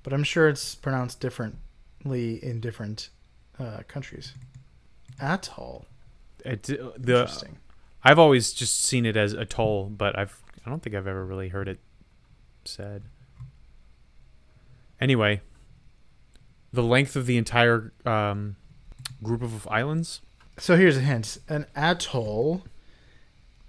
but 0.03 0.13
I'm 0.13 0.23
sure 0.23 0.47
it's 0.47 0.75
pronounced 0.75 1.19
differently 1.19 2.43
in 2.43 2.59
different 2.59 3.09
uh, 3.59 3.79
countries. 3.87 4.33
Atoll. 5.19 5.85
It, 6.45 6.63
the 6.63 7.21
Interesting. 7.21 7.57
I've 8.03 8.19
always 8.19 8.53
just 8.53 8.83
seen 8.83 9.05
it 9.05 9.17
as 9.17 9.33
atoll, 9.33 9.89
but 9.89 10.17
I've 10.17 10.41
I 10.65 10.69
don't 10.69 10.81
think 10.81 10.95
I've 10.95 11.07
ever 11.07 11.25
really 11.25 11.49
heard 11.49 11.67
it 11.67 11.79
said. 12.65 13.03
Anyway, 15.01 15.41
the 16.71 16.83
length 16.83 17.15
of 17.15 17.25
the 17.25 17.37
entire 17.37 17.93
um, 18.05 18.55
group 19.23 19.41
of 19.41 19.67
islands. 19.67 20.21
So 20.57 20.75
here's 20.75 20.97
a 20.97 21.01
hint. 21.01 21.37
An 21.47 21.65
atoll 21.75 22.63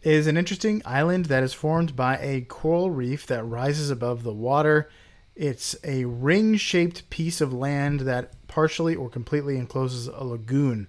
is 0.03 0.27
an 0.27 0.37
interesting 0.37 0.83
island 0.85 1.27
that 1.27 1.43
is 1.43 1.53
formed 1.53 1.95
by 1.95 2.19
a 2.19 2.43
coral 2.43 2.91
reef 2.91 3.27
that 3.27 3.45
rises 3.45 3.91
above 3.91 4.23
the 4.23 4.33
water. 4.33 4.91
It's 5.37 5.77
a 5.85 6.05
ring 6.05 6.57
shaped 6.57 7.09
piece 7.11 7.41
of 7.41 7.53
land 7.53 8.01
that 8.01 8.33
partially 8.49 8.97
or 8.97 9.09
completely 9.09 9.57
encloses 9.57 10.09
a 10.09 10.25
lagoon. 10.25 10.89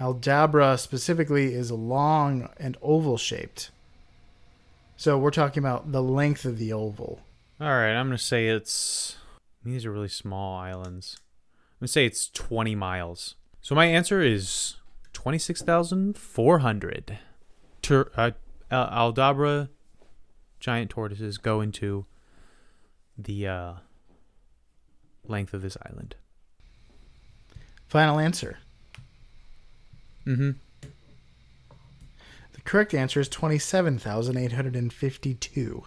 Aldabra 0.00 0.78
specifically 0.78 1.54
is 1.54 1.70
long 1.70 2.48
and 2.56 2.78
oval 2.80 3.18
shaped. 3.18 3.70
So 4.96 5.18
we're 5.18 5.30
talking 5.30 5.62
about 5.62 5.92
the 5.92 6.02
length 6.02 6.46
of 6.46 6.58
the 6.58 6.72
oval. 6.72 7.20
All 7.60 7.68
right, 7.68 7.92
I'm 7.92 8.06
gonna 8.06 8.18
say 8.18 8.48
it's. 8.48 9.18
These 9.62 9.84
are 9.84 9.92
really 9.92 10.08
small 10.08 10.58
islands. 10.58 11.18
I'm 11.74 11.80
gonna 11.80 11.88
say 11.88 12.06
it's 12.06 12.30
20 12.30 12.74
miles. 12.74 13.34
So 13.60 13.74
my 13.74 13.84
answer 13.86 14.22
is 14.22 14.76
26,400. 15.12 17.18
Tur- 17.82 18.10
uh, 18.16 18.30
Aldabra 18.70 19.68
giant 20.60 20.90
tortoises 20.90 21.36
go 21.38 21.60
into 21.60 22.06
the 23.18 23.46
uh, 23.46 23.74
length 25.26 25.52
of 25.52 25.60
this 25.62 25.76
island. 25.84 26.14
Final 27.88 28.18
answer. 28.18 28.58
Mm-hmm. 30.26 30.50
The 32.52 32.60
correct 32.64 32.94
answer 32.94 33.20
is 33.20 33.28
27,852. 33.28 35.84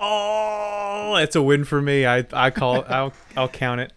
Oh, 0.00 1.16
it's 1.16 1.34
a 1.34 1.42
win 1.42 1.64
for 1.64 1.82
me. 1.82 2.06
I 2.06 2.24
I 2.32 2.50
call 2.50 2.84
I'll 2.88 3.12
I'll 3.36 3.48
count 3.48 3.80
it. 3.80 3.92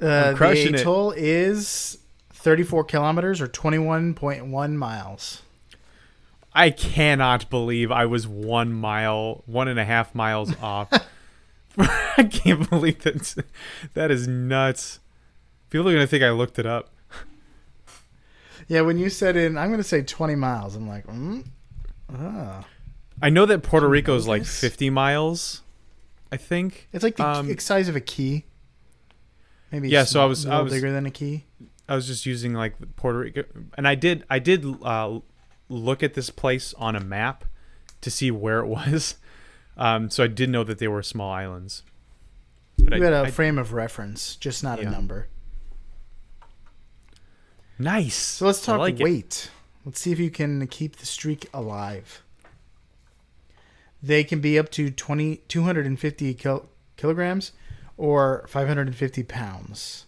Uh, 0.00 0.32
the 0.32 0.52
it. 0.52 0.80
atoll 0.80 1.12
is 1.16 1.98
34 2.30 2.84
kilometers 2.84 3.40
or 3.40 3.48
21.1 3.48 4.74
miles. 4.74 5.42
I 6.52 6.70
cannot 6.70 7.50
believe 7.50 7.90
I 7.90 8.06
was 8.06 8.26
one 8.26 8.72
mile, 8.72 9.42
one 9.46 9.68
and 9.68 9.78
a 9.78 9.84
half 9.84 10.14
miles 10.14 10.54
off. 10.62 10.88
I 11.78 12.28
can't 12.30 12.68
believe 12.70 13.02
that. 13.02 13.44
That 13.94 14.10
is 14.10 14.28
nuts. 14.28 15.00
People 15.70 15.88
are 15.88 15.92
gonna 15.92 16.06
think 16.06 16.22
I 16.22 16.30
looked 16.30 16.58
it 16.58 16.66
up. 16.66 16.90
Yeah, 18.68 18.82
when 18.82 18.98
you 18.98 19.08
said 19.10 19.36
in, 19.36 19.56
I'm 19.58 19.68
going 19.68 19.78
to 19.80 19.84
say 19.84 20.02
20 20.02 20.34
miles. 20.34 20.76
I'm 20.76 20.88
like, 20.88 21.06
mm? 21.06 21.44
ah. 22.14 22.64
I 23.20 23.30
know 23.30 23.46
that 23.46 23.62
Puerto 23.62 23.88
Rico 23.88 24.14
is 24.14 24.28
like 24.28 24.44
50 24.44 24.90
miles. 24.90 25.62
I 26.30 26.36
think. 26.36 26.88
It's 26.92 27.02
like 27.02 27.16
the 27.16 27.26
Um, 27.26 27.46
key- 27.48 27.58
size 27.58 27.88
of 27.88 27.96
a 27.96 28.00
key. 28.00 28.44
Maybe 29.72 29.88
Yeah, 29.88 30.04
so 30.04 30.22
I 30.22 30.26
was- 30.26 30.44
a 30.46 30.52
I 30.52 30.60
was- 30.60 30.72
bigger 30.72 30.92
than 30.92 31.06
a 31.06 31.10
key. 31.10 31.46
I 31.88 31.94
was 31.94 32.06
just 32.06 32.26
using 32.26 32.52
like 32.52 32.74
Puerto 32.96 33.18
Rico, 33.20 33.44
and 33.78 33.88
I 33.88 33.94
did 33.94 34.24
I 34.28 34.38
did 34.38 34.64
uh, 34.82 35.20
look 35.70 36.02
at 36.02 36.12
this 36.12 36.28
place 36.28 36.74
on 36.74 36.94
a 36.94 37.00
map 37.00 37.46
to 38.02 38.10
see 38.10 38.30
where 38.30 38.58
it 38.60 38.66
was. 38.66 39.16
Um, 39.80 40.10
so 40.10 40.24
I 40.24 40.26
did 40.26 40.50
know 40.50 40.64
that 40.64 40.78
they 40.78 40.88
were 40.88 41.04
small 41.04 41.30
islands. 41.30 41.84
But 42.78 42.96
You 42.98 43.04
had 43.04 43.12
a 43.12 43.18
I, 43.18 43.22
I, 43.26 43.30
frame 43.30 43.58
of 43.58 43.72
reference, 43.72 44.34
just 44.34 44.64
not 44.64 44.82
Yeah. 44.82 44.88
a 44.88 44.90
number. 44.90 45.28
Nice. 47.78 48.16
So 48.16 48.46
let's 48.46 48.64
talk 48.64 48.78
like 48.78 49.00
it. 49.00 49.04
weight. 49.04 49.50
Let's 49.84 50.00
see 50.00 50.12
if 50.12 50.18
you 50.18 50.30
can 50.30 50.66
keep 50.66 50.96
the 50.96 51.06
streak 51.06 51.48
alive. 51.54 52.22
They 54.02 54.22
can 54.22 54.40
be 54.40 54.58
up 54.58 54.70
to 54.72 54.90
20, 54.90 55.36
250 55.48 56.34
kil- 56.34 56.68
kilograms 56.96 57.52
or 57.96 58.44
550 58.48 59.22
pounds. 59.24 60.06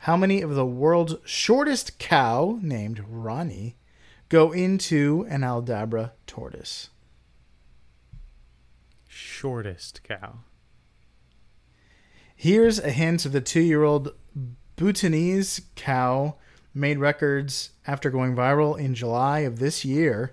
How 0.00 0.16
many 0.16 0.40
of 0.40 0.54
the 0.54 0.66
world's 0.66 1.14
shortest 1.24 1.98
cow, 1.98 2.58
named 2.62 3.04
Ronnie, 3.06 3.76
go 4.28 4.50
into 4.50 5.26
an 5.28 5.42
Aldabra 5.42 6.12
tortoise? 6.26 6.88
Shortest 9.06 10.02
cow. 10.02 10.38
Here's 12.34 12.78
a 12.78 12.90
hint 12.90 13.26
of 13.26 13.32
the 13.32 13.42
two 13.42 13.60
year 13.60 13.84
old 13.84 14.14
Bhutanese 14.76 15.60
cow 15.76 16.36
made 16.74 16.98
records 16.98 17.70
after 17.86 18.10
going 18.10 18.34
viral 18.36 18.78
in 18.78 18.94
July 18.94 19.40
of 19.40 19.58
this 19.58 19.84
year. 19.84 20.30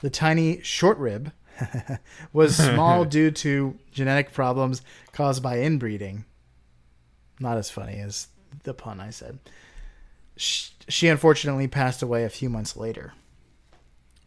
The 0.00 0.10
tiny 0.10 0.60
short 0.62 0.98
rib 0.98 1.32
was 2.32 2.56
small 2.56 3.04
due 3.06 3.30
to 3.32 3.76
genetic 3.92 4.32
problems 4.32 4.82
caused 5.12 5.42
by 5.42 5.58
inbreeding. 5.60 6.24
Not 7.40 7.56
as 7.58 7.70
funny 7.70 7.98
as 8.00 8.28
the 8.64 8.74
pun 8.74 9.00
I 9.00 9.10
said. 9.10 9.38
Sh- 10.36 10.70
She 10.88 11.08
unfortunately 11.08 11.68
passed 11.68 12.02
away 12.02 12.24
a 12.24 12.28
few 12.30 12.48
months 12.48 12.76
later. 12.76 13.12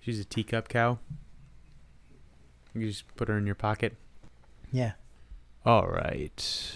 She's 0.01 0.19
a 0.19 0.25
teacup 0.25 0.67
cow. 0.69 0.99
You 2.73 2.87
just 2.87 3.13
put 3.15 3.27
her 3.27 3.37
in 3.37 3.45
your 3.45 3.55
pocket. 3.55 3.95
Yeah. 4.71 4.93
All 5.65 5.87
right. 5.87 6.73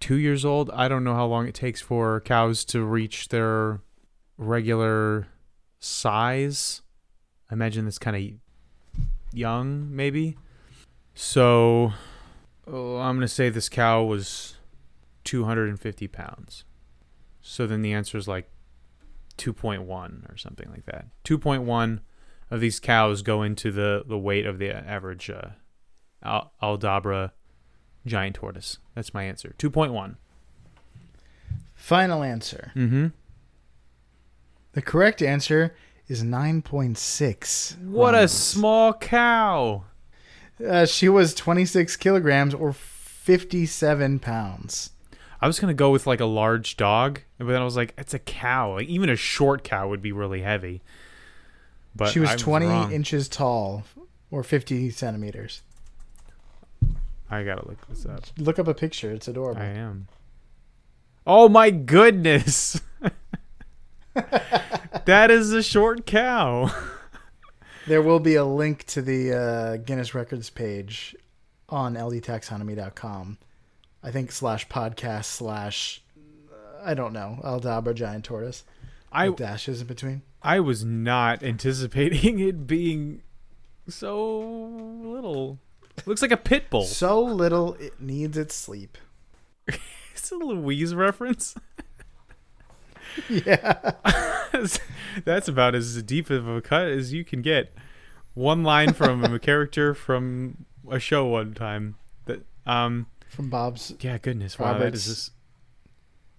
Two 0.00 0.14
years 0.16 0.44
old. 0.44 0.70
I 0.70 0.86
don't 0.88 1.02
know 1.04 1.14
how 1.14 1.26
long 1.26 1.46
it 1.48 1.54
takes 1.54 1.80
for 1.80 2.20
cows 2.20 2.64
to 2.66 2.84
reach 2.84 3.28
their 3.28 3.80
regular 4.38 5.26
size. 5.80 6.80
I 7.50 7.54
imagine 7.54 7.84
that's 7.84 7.98
kind 7.98 8.16
of 8.16 9.36
young, 9.36 9.94
maybe. 9.94 10.36
So, 11.14 11.92
oh, 12.66 12.96
I'm 12.98 13.16
going 13.16 13.20
to 13.22 13.28
say 13.28 13.50
this 13.50 13.68
cow 13.68 14.04
was 14.04 14.54
250 15.24 16.08
pounds. 16.08 16.64
So 17.40 17.66
then 17.66 17.82
the 17.82 17.92
answer 17.92 18.16
is 18.16 18.28
like 18.28 18.50
2.1 19.36 20.32
or 20.32 20.36
something 20.36 20.70
like 20.70 20.86
that. 20.86 21.06
2.1 21.24 22.00
of 22.50 22.60
these 22.60 22.80
cows 22.80 23.22
go 23.22 23.42
into 23.42 23.70
the, 23.70 24.04
the 24.06 24.18
weight 24.18 24.46
of 24.46 24.58
the 24.58 24.70
average 24.70 25.28
uh, 25.30 25.50
Al- 26.22 26.52
Aldabra 26.62 27.32
giant 28.06 28.36
tortoise. 28.36 28.78
That's 28.94 29.12
my 29.12 29.24
answer. 29.24 29.54
2.1. 29.58 30.16
Final 31.74 32.22
answer. 32.22 32.72
Mm-hmm. 32.74 33.08
The 34.78 34.82
correct 34.82 35.22
answer 35.22 35.74
is 36.06 36.22
9.6. 36.22 37.82
What 37.82 38.14
a 38.14 38.28
small 38.28 38.94
cow. 38.94 39.82
Uh, 40.64 40.86
she 40.86 41.08
was 41.08 41.34
26 41.34 41.96
kilograms 41.96 42.54
or 42.54 42.72
57 42.72 44.20
pounds. 44.20 44.90
I 45.40 45.48
was 45.48 45.58
going 45.58 45.72
to 45.72 45.74
go 45.74 45.90
with 45.90 46.06
like 46.06 46.20
a 46.20 46.26
large 46.26 46.76
dog, 46.76 47.22
but 47.38 47.48
then 47.48 47.60
I 47.60 47.64
was 47.64 47.74
like, 47.74 47.92
it's 47.98 48.14
a 48.14 48.20
cow. 48.20 48.74
Like 48.74 48.86
even 48.86 49.10
a 49.10 49.16
short 49.16 49.64
cow 49.64 49.88
would 49.88 50.00
be 50.00 50.12
really 50.12 50.42
heavy. 50.42 50.80
But 51.96 52.12
she 52.12 52.20
was 52.20 52.30
I 52.30 52.36
20 52.36 52.66
wrong. 52.66 52.92
inches 52.92 53.28
tall 53.28 53.82
or 54.30 54.44
50 54.44 54.90
centimeters. 54.90 55.62
I 57.28 57.42
got 57.42 57.56
to 57.56 57.66
look 57.66 57.84
this 57.88 58.06
up. 58.06 58.26
Look 58.38 58.60
up 58.60 58.68
a 58.68 58.74
picture. 58.74 59.10
It's 59.10 59.26
adorable. 59.26 59.60
I 59.60 59.70
am. 59.70 60.06
Oh 61.26 61.48
my 61.48 61.70
goodness. 61.70 62.80
that 65.04 65.30
is 65.30 65.52
a 65.52 65.62
short 65.62 66.06
cow. 66.06 66.70
There 67.86 68.02
will 68.02 68.20
be 68.20 68.34
a 68.34 68.44
link 68.44 68.84
to 68.86 69.02
the 69.02 69.32
uh, 69.32 69.76
Guinness 69.78 70.14
Records 70.14 70.50
page 70.50 71.16
on 71.68 71.94
ldtaxonomy.com. 71.94 73.38
I 74.02 74.10
think 74.10 74.30
slash 74.30 74.68
podcast 74.68 75.24
slash, 75.24 76.02
I 76.82 76.94
don't 76.94 77.12
know, 77.12 77.38
Aldabra 77.42 77.94
Giant 77.94 78.24
Tortoise. 78.24 78.64
I 79.10 79.30
With 79.30 79.38
dashes 79.38 79.80
in 79.80 79.86
between. 79.86 80.22
I 80.42 80.60
was 80.60 80.84
not 80.84 81.42
anticipating 81.42 82.38
it 82.46 82.66
being 82.66 83.22
so 83.88 84.38
little. 84.40 85.58
Looks 86.06 86.22
like 86.22 86.30
a 86.30 86.36
pit 86.36 86.70
bull. 86.70 86.84
So 86.84 87.20
little 87.20 87.74
it 87.74 88.00
needs 88.00 88.36
its 88.36 88.54
sleep. 88.54 88.98
It's 90.12 90.32
a 90.32 90.34
Louise 90.34 90.96
reference. 90.96 91.54
Yeah. 93.28 93.92
That's 95.24 95.48
about 95.48 95.74
as 95.74 96.02
deep 96.02 96.30
of 96.30 96.48
a 96.48 96.60
cut 96.60 96.88
as 96.88 97.12
you 97.12 97.24
can 97.24 97.42
get. 97.42 97.72
One 98.34 98.62
line 98.62 98.92
from 98.92 99.24
a 99.24 99.38
character 99.40 99.94
from 99.94 100.64
a 100.90 100.98
show 100.98 101.26
one 101.26 101.54
time. 101.54 101.96
That 102.26 102.44
um 102.66 103.06
From 103.28 103.50
Bob's 103.50 103.94
yeah 104.00 104.18
goodness 104.18 104.58
wow 104.58 104.74
that 104.74 104.80
Roberts. 104.84 105.00
is 105.00 105.06
this, 105.06 105.30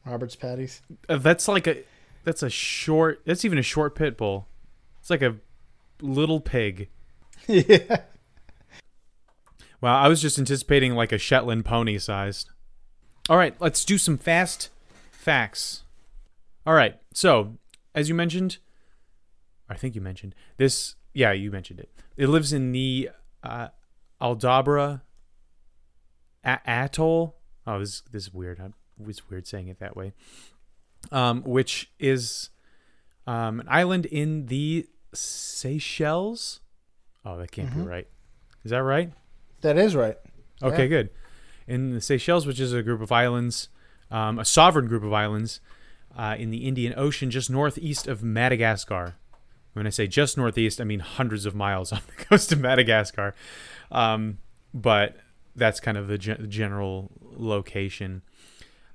Robert's 0.05 0.35
Patties. 0.35 0.81
uh, 1.09 1.17
that's 1.17 1.47
like 1.47 1.67
a 1.67 1.83
that's 2.23 2.41
a 2.43 2.49
short 2.49 3.21
that's 3.25 3.43
even 3.45 3.57
a 3.57 3.63
short 3.63 3.95
pit 3.95 4.17
bull. 4.17 4.47
It's 5.01 5.09
like 5.09 5.21
a 5.21 5.35
little 6.01 6.39
pig. 6.39 6.89
yeah. 7.47 8.01
Wow, 9.81 9.97
I 10.01 10.07
was 10.09 10.21
just 10.21 10.37
anticipating 10.37 10.93
like 10.93 11.11
a 11.11 11.17
Shetland 11.17 11.63
pony 11.65 11.97
sized. 11.99 12.49
All 13.29 13.37
right, 13.37 13.55
let's 13.59 13.85
do 13.85 13.97
some 13.97 14.17
fast 14.17 14.69
facts. 15.11 15.83
All 16.65 16.73
right, 16.73 16.99
so 17.13 17.57
as 17.95 18.09
you 18.09 18.15
mentioned, 18.15 18.57
I 19.69 19.75
think 19.75 19.95
you 19.95 20.01
mentioned 20.01 20.35
this. 20.57 20.95
Yeah, 21.13 21.31
you 21.31 21.51
mentioned 21.51 21.79
it. 21.79 21.89
It 22.17 22.27
lives 22.27 22.53
in 22.53 22.71
the 22.71 23.09
uh, 23.43 23.69
Aldabra 24.21 25.01
a- 26.43 26.59
atoll. 26.65 27.35
Oh, 27.65 27.79
this 27.79 28.01
this 28.11 28.23
is 28.27 28.33
weird. 28.33 28.59
I- 28.59 28.73
It's 29.07 29.29
weird 29.29 29.47
saying 29.47 29.67
it 29.69 29.79
that 29.79 29.95
way. 29.95 30.13
Um, 31.11 31.43
which 31.43 31.91
is 31.99 32.49
um, 33.25 33.61
an 33.61 33.67
island 33.69 34.05
in 34.05 34.47
the 34.47 34.87
Seychelles. 35.13 36.59
Oh, 37.25 37.37
that 37.37 37.51
can't 37.51 37.73
be 37.73 37.81
Mhm. 37.81 37.87
right. 37.87 38.07
Is 38.63 38.71
that 38.71 38.83
right? 38.83 39.13
That 39.61 39.77
is 39.77 39.95
right. 39.95 40.17
Okay, 40.61 40.83
Yeah. 40.83 40.87
good. 40.89 41.09
In 41.67 41.91
the 41.93 42.01
Seychelles, 42.01 42.45
which 42.45 42.59
is 42.59 42.73
a 42.73 42.81
group 42.83 43.01
of 43.01 43.11
islands, 43.11 43.69
um, 44.11 44.39
a 44.39 44.45
sovereign 44.45 44.87
group 44.87 45.03
of 45.03 45.13
islands 45.13 45.61
uh, 46.19 46.35
in 46.37 46.49
the 46.51 46.67
Indian 46.67 46.93
Ocean, 46.97 47.31
just 47.31 47.49
northeast 47.49 48.05
of 48.07 48.17
Madagascar. 48.21 49.15
When 49.73 49.87
I 49.87 49.91
say 49.91 50.05
just 50.07 50.37
northeast, 50.37 50.81
I 50.81 50.83
mean 50.83 50.99
hundreds 50.99 51.45
of 51.45 51.53
miles 51.55 51.93
off 51.95 52.05
the 52.07 52.25
coast 52.25 52.51
of 52.51 52.59
Madagascar. 52.59 53.33
Um, 53.91 54.39
but 54.73 55.15
that's 55.55 55.79
kind 55.79 55.97
of 55.97 56.07
the, 56.07 56.17
gen- 56.17 56.45
general 56.49 57.09
location. 57.37 58.21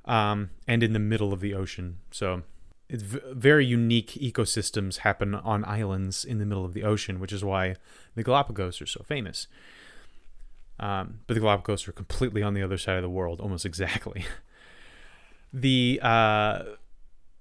um, 0.05 0.51
and 0.69 0.83
in 0.83 0.93
the 0.93 0.99
middle 0.99 1.33
of 1.33 1.41
the 1.41 1.55
ocean. 1.55 1.97
So 2.11 2.43
it's 2.91 3.03
v- 3.03 3.21
very 3.33 3.65
unique 3.65 4.11
ecosystems 4.21 4.99
happen 4.99 5.35
on 5.35 5.65
islands 5.65 6.25
in 6.27 6.39
the 6.39 6.45
middle 6.45 6.65
of 6.67 6.75
the 6.75 6.85
ocean, 6.85 7.21
which 7.21 7.33
is 7.33 7.43
why 7.43 7.77
the 8.15 8.23
Galapagos 8.23 8.83
are 8.83 8.87
so 8.87 9.03
famous. 9.03 9.47
Um, 10.79 11.21
but 11.27 11.35
the 11.35 11.41
Galapagos 11.41 11.89
are 11.89 11.93
completely 11.93 12.43
on 12.43 12.53
the 12.53 12.63
other 12.63 12.77
side 12.77 12.97
of 12.97 13.03
the 13.03 13.09
world, 13.09 13.41
almost 13.41 13.65
exactly. 13.73 14.27
the 15.55 16.01
uh, 16.03 16.63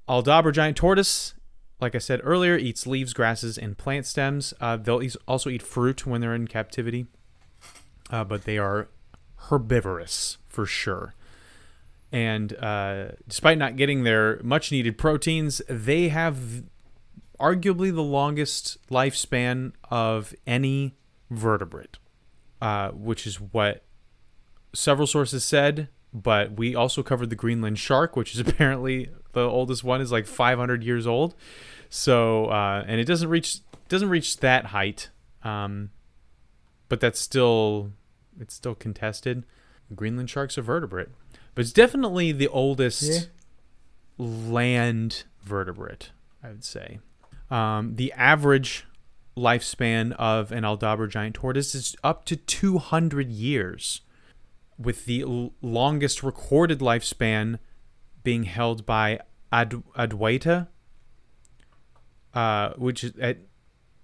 Aldabra 0.07 0.53
giant 0.53 0.77
tortoise, 0.77 1.33
like 1.79 1.95
I 1.95 1.99
said 1.99 2.21
earlier, 2.23 2.57
eats 2.57 2.85
leaves, 2.85 3.13
grasses, 3.13 3.57
and 3.57 3.77
plant 3.77 4.05
stems. 4.05 4.53
Uh, 4.59 4.77
they'll 4.77 5.01
eat, 5.01 5.15
also 5.27 5.49
eat 5.49 5.61
fruit 5.61 6.05
when 6.05 6.21
they're 6.21 6.35
in 6.35 6.47
captivity, 6.47 7.07
uh, 8.09 8.23
but 8.23 8.43
they 8.43 8.57
are 8.57 8.89
herbivorous 9.49 10.37
for 10.47 10.65
sure. 10.65 11.13
And 12.11 12.55
uh, 12.57 13.13
despite 13.27 13.57
not 13.57 13.75
getting 13.75 14.03
their 14.03 14.39
much 14.43 14.71
needed 14.71 14.97
proteins, 14.97 15.61
they 15.67 16.09
have 16.09 16.63
arguably 17.39 17.93
the 17.93 18.03
longest 18.03 18.77
lifespan 18.89 19.71
of 19.89 20.33
any 20.45 20.95
vertebrate, 21.31 21.97
uh, 22.61 22.89
which 22.89 23.25
is 23.25 23.41
what 23.41 23.83
several 24.73 25.07
sources 25.07 25.43
said. 25.43 25.89
But 26.13 26.53
we 26.53 26.75
also 26.75 27.01
covered 27.01 27.31
the 27.31 27.35
Greenland 27.35 27.79
shark, 27.79 28.15
which 28.15 28.35
is 28.35 28.39
apparently 28.47 29.09
the 29.33 29.41
oldest 29.41 29.83
one, 29.83 30.01
is 30.01 30.11
like 30.11 30.25
500 30.25 30.83
years 30.83 31.05
old. 31.05 31.35
So, 31.89 32.45
uh, 32.47 32.83
and 32.87 32.99
it 32.99 33.05
doesn't 33.05 33.29
reach 33.29 33.59
doesn't 33.89 34.09
reach 34.09 34.37
that 34.37 34.67
height, 34.67 35.09
um, 35.43 35.91
but 36.89 36.99
that's 36.99 37.19
still 37.19 37.91
it's 38.39 38.53
still 38.55 38.73
contested. 38.75 39.43
Greenland 39.95 40.29
shark's 40.29 40.57
a 40.57 40.61
vertebrate 40.61 41.09
but 41.55 41.61
it's 41.61 41.71
definitely 41.71 42.31
the 42.31 42.47
oldest 42.47 43.03
Yeah. 43.03 43.19
land 44.17 45.23
vertebrate, 45.43 46.11
I 46.41 46.49
would 46.49 46.63
say. 46.63 46.99
Um, 47.51 47.95
the 47.95 48.11
average 48.13 48.85
lifespan 49.37 50.13
of 50.13 50.51
an 50.51 50.63
Aldabra 50.63 51.09
giant 51.09 51.35
tortoise 51.35 51.75
is 51.75 51.95
up 52.03 52.25
to 52.25 52.35
200 52.35 53.29
years, 53.29 54.01
with 54.77 55.05
the 55.05 55.21
l- 55.21 55.53
longest 55.61 56.23
recorded 56.23 56.79
lifespan 56.79 57.59
being 58.23 58.43
held 58.43 58.85
by 58.85 59.19
Ad- 59.51 59.83
Adwaita, 59.95 60.67
uh, 62.33 62.73
which 62.77 63.03
is 63.03 63.13
at 63.19 63.37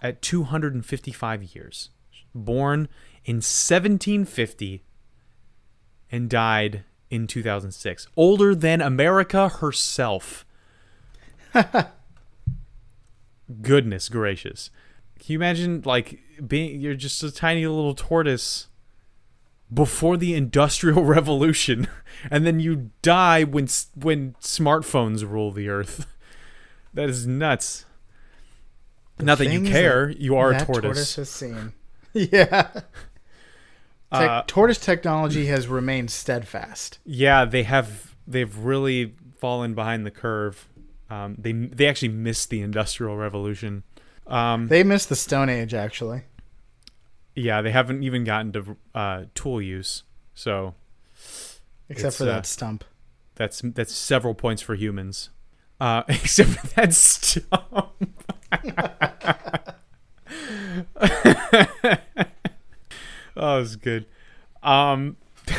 at 0.01 0.21
255 0.21 1.43
years. 1.55 1.89
Born 2.34 2.88
in 3.25 3.38
1750 3.38 4.84
and 6.12 6.29
died 6.29 6.84
in 7.10 7.27
2006. 7.27 8.08
Older 8.15 8.55
than 8.55 8.82
America 8.82 9.49
herself. 9.49 10.45
Goodness 13.62 14.10
gracious. 14.10 14.69
Can 15.19 15.34
you 15.34 15.39
imagine 15.39 15.82
like 15.84 16.19
being 16.47 16.79
you're 16.79 16.93
just 16.95 17.21
a 17.23 17.32
tiny 17.32 17.65
little 17.67 17.95
tortoise 17.95 18.68
before 19.73 20.17
the 20.17 20.34
industrial 20.34 21.03
revolution 21.17 21.88
and 22.32 22.45
then 22.45 22.60
you 22.60 22.89
die 23.01 23.43
when 23.43 23.67
when 23.95 24.34
smartphones 24.41 25.29
rule 25.29 25.51
the 25.51 25.69
earth. 25.69 26.05
That 26.91 27.08
is 27.08 27.27
nuts. 27.27 27.86
Not 29.19 29.38
that 29.38 29.51
you 29.51 29.62
care, 29.62 30.10
you 30.10 30.36
are 30.38 30.49
a 30.49 30.53
that 30.53 30.65
tortoise. 30.65 31.15
has 31.17 31.29
seen. 31.29 31.73
yeah. 32.13 32.63
Tech- 32.73 32.84
Uh, 34.12 34.41
tortoise 34.47 34.79
technology 34.79 35.45
has 35.45 35.67
remained 35.67 36.10
steadfast. 36.10 36.97
Yeah, 37.05 37.45
they 37.45 37.62
have. 37.62 38.15
They've 38.25 38.58
really 38.58 39.13
fallen 39.39 39.75
behind 39.75 40.03
the 40.03 40.10
curve. 40.12 40.67
Um, 41.12 41.36
they 41.38 41.51
they 41.51 41.86
actually 41.86 42.10
missed 42.10 42.49
the 42.49 42.62
industrial 42.62 43.15
revolution. 43.17 43.84
Um, 44.25 44.67
They 44.67 44.84
missed 44.84 45.10
the 45.10 45.15
Stone 45.15 45.49
Age, 45.49 45.75
actually. 45.75 46.23
Yeah, 47.39 47.62
they 47.62 47.71
haven't 47.71 48.04
even 48.04 48.23
gotten 48.23 48.52
to 48.54 48.78
uh, 48.93 49.23
tool 49.34 49.62
use. 49.62 50.04
So 50.34 50.75
Except 51.88 52.15
for 52.15 52.23
uh, 52.23 52.28
that 52.28 52.45
stump. 52.45 52.84
that's 53.36 53.62
that's 53.63 53.93
several 53.93 54.34
points 54.34 54.62
for 54.62 54.75
humans. 54.75 55.30
Uh, 55.80 56.04
except 56.08 56.49
for 56.49 56.67
that 56.75 56.93
stump. 56.93 58.25
oh, 63.38 63.62
it's 63.62 63.75
good. 63.78 64.06
Um, 64.62 65.15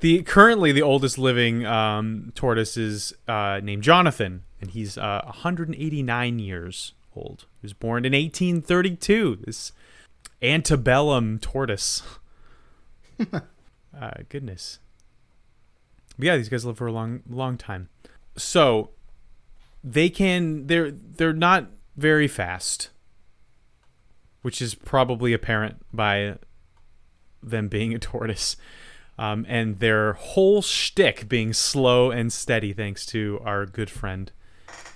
the 0.00 0.22
currently 0.22 0.72
the 0.72 0.82
oldest 0.82 1.18
living 1.18 1.66
um, 1.66 2.32
tortoise 2.34 2.76
is 2.76 3.12
uh, 3.28 3.60
named 3.62 3.82
Jonathan, 3.82 4.44
and 4.60 4.70
he's 4.70 4.96
uh, 4.96 5.22
189 5.24 6.38
years 6.38 6.94
old. 7.14 7.44
He 7.60 7.66
was 7.66 7.74
born 7.74 8.04
in 8.04 8.12
1832. 8.12 9.42
This 9.44 9.72
antebellum 10.42 11.38
tortoise. 11.38 12.02
uh, 13.32 14.10
goodness. 14.28 14.78
But 16.18 16.26
yeah, 16.26 16.36
these 16.36 16.48
guys 16.48 16.64
live 16.64 16.78
for 16.78 16.86
a 16.86 16.92
long, 16.92 17.22
long 17.28 17.56
time. 17.56 17.88
So 18.36 18.90
they 19.82 20.08
can 20.08 20.66
they're 20.66 20.90
they're 20.90 21.32
not 21.32 21.66
very 21.96 22.28
fast, 22.28 22.90
which 24.42 24.60
is 24.60 24.74
probably 24.74 25.32
apparent 25.32 25.76
by 25.92 26.36
them 27.42 27.68
being 27.68 27.94
a 27.94 27.98
tortoise, 27.98 28.56
um, 29.18 29.46
and 29.48 29.78
their 29.78 30.14
whole 30.14 30.62
shtick 30.62 31.28
being 31.28 31.52
slow 31.52 32.10
and 32.10 32.32
steady, 32.32 32.72
thanks 32.72 33.06
to 33.06 33.40
our 33.44 33.66
good 33.66 33.90
friend 33.90 34.32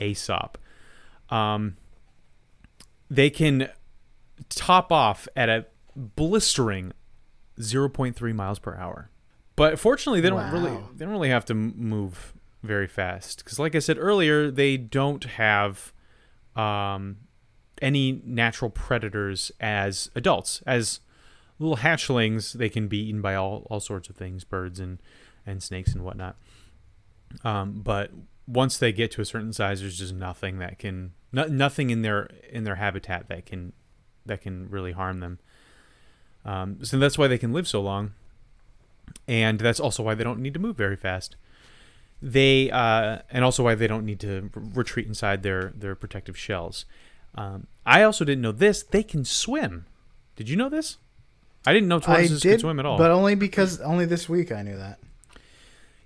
Aesop. 0.00 0.58
Um, 1.30 1.76
they 3.08 3.30
can 3.30 3.68
top 4.48 4.92
off 4.92 5.28
at 5.36 5.48
a 5.48 5.66
blistering 5.96 6.92
0.3 7.58 8.34
miles 8.34 8.58
per 8.58 8.74
hour. 8.74 9.10
But 9.56 9.78
fortunately, 9.78 10.20
they 10.20 10.30
don't 10.30 10.50
really 10.50 10.76
they 10.94 11.04
don't 11.04 11.12
really 11.12 11.28
have 11.28 11.44
to 11.46 11.54
move 11.54 12.32
very 12.62 12.86
fast 12.86 13.44
because, 13.44 13.58
like 13.58 13.74
I 13.74 13.80
said 13.80 13.98
earlier, 13.98 14.50
they 14.50 14.76
don't 14.76 15.24
have 15.24 15.92
um, 16.56 17.18
any 17.80 18.22
natural 18.24 18.70
predators 18.70 19.52
as 19.60 20.10
adults. 20.14 20.62
As 20.66 21.00
little 21.58 21.78
hatchlings, 21.78 22.54
they 22.54 22.68
can 22.68 22.88
be 22.88 22.98
eaten 23.08 23.20
by 23.20 23.34
all, 23.34 23.66
all 23.68 23.80
sorts 23.80 24.08
of 24.08 24.16
things, 24.16 24.44
birds 24.44 24.80
and 24.80 24.98
and 25.44 25.62
snakes 25.62 25.92
and 25.92 26.04
whatnot. 26.04 26.36
Um, 27.44 27.82
but 27.82 28.10
once 28.46 28.78
they 28.78 28.92
get 28.92 29.10
to 29.12 29.20
a 29.20 29.24
certain 29.24 29.52
size, 29.52 29.80
there's 29.80 29.98
just 29.98 30.14
nothing 30.14 30.58
that 30.58 30.78
can 30.78 31.12
no, 31.32 31.44
nothing 31.44 31.90
in 31.90 32.02
their 32.02 32.30
in 32.50 32.64
their 32.64 32.76
habitat 32.76 33.28
that 33.28 33.46
can 33.46 33.72
that 34.26 34.42
can 34.42 34.68
really 34.70 34.92
harm 34.92 35.20
them. 35.20 35.38
Um, 36.44 36.84
so 36.84 36.98
that's 36.98 37.16
why 37.16 37.28
they 37.28 37.38
can 37.38 37.52
live 37.52 37.68
so 37.68 37.80
long, 37.80 38.12
and 39.28 39.60
that's 39.60 39.80
also 39.80 40.02
why 40.02 40.14
they 40.14 40.24
don't 40.24 40.40
need 40.40 40.54
to 40.54 40.60
move 40.60 40.76
very 40.76 40.96
fast. 40.96 41.36
They 42.20 42.70
uh, 42.70 43.18
and 43.30 43.44
also 43.44 43.64
why 43.64 43.74
they 43.74 43.86
don't 43.86 44.04
need 44.04 44.20
to 44.20 44.50
r- 44.54 44.62
retreat 44.74 45.06
inside 45.06 45.42
their 45.42 45.72
their 45.76 45.94
protective 45.94 46.36
shells. 46.36 46.84
Um, 47.34 47.66
I 47.86 48.02
also 48.02 48.24
didn't 48.24 48.42
know 48.42 48.52
this. 48.52 48.82
They 48.82 49.02
can 49.02 49.24
swim. 49.24 49.86
Did 50.36 50.48
you 50.48 50.56
know 50.56 50.68
this? 50.68 50.98
I 51.66 51.72
didn't 51.72 51.88
know 51.88 52.00
tortoises 52.00 52.40
did, 52.40 52.52
could 52.52 52.60
swim 52.60 52.78
at 52.80 52.86
all. 52.86 52.98
but 52.98 53.10
only 53.10 53.34
because 53.34 53.80
only 53.80 54.04
this 54.04 54.28
week 54.28 54.50
I 54.50 54.62
knew 54.62 54.76
that. 54.76 54.98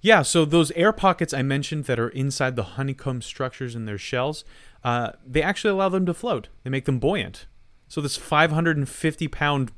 Yeah, 0.02 0.22
so 0.22 0.44
those 0.44 0.70
air 0.72 0.92
pockets 0.92 1.34
I 1.34 1.42
mentioned 1.42 1.84
that 1.86 1.98
are 1.98 2.10
inside 2.10 2.54
the 2.54 2.62
honeycomb 2.62 3.22
structures 3.22 3.74
in 3.74 3.86
their 3.86 3.98
shells, 3.98 4.44
uh, 4.84 5.12
they 5.26 5.42
actually 5.42 5.70
allow 5.70 5.88
them 5.88 6.06
to 6.06 6.14
float. 6.14 6.48
They 6.62 6.70
make 6.70 6.84
them 6.84 6.98
buoyant. 6.98 7.46
So 7.88 8.00
this 8.00 8.16
550 8.16 9.28
pound 9.28 9.72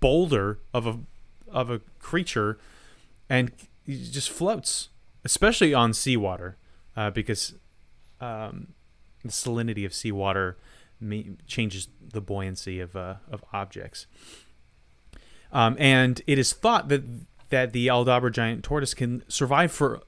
boulder 0.00 0.58
of 0.74 0.86
a 0.86 0.98
of 1.50 1.70
a 1.70 1.80
creature, 1.98 2.58
and 3.28 3.52
just 3.86 4.30
floats, 4.30 4.88
especially 5.24 5.72
on 5.72 5.94
seawater, 5.94 6.56
uh, 6.96 7.10
because 7.10 7.54
um, 8.20 8.74
the 9.22 9.30
salinity 9.30 9.86
of 9.86 9.94
seawater 9.94 10.56
changes 11.46 11.88
the 12.00 12.20
buoyancy 12.20 12.80
of 12.80 12.96
uh, 12.96 13.16
of 13.30 13.44
objects. 13.52 14.06
Um, 15.52 15.76
and 15.78 16.20
it 16.26 16.38
is 16.38 16.52
thought 16.52 16.88
that 16.88 17.04
that 17.50 17.72
the 17.72 17.86
Aldabra 17.86 18.32
giant 18.32 18.64
tortoise 18.64 18.94
can 18.94 19.22
survive 19.28 19.70
for 19.70 20.02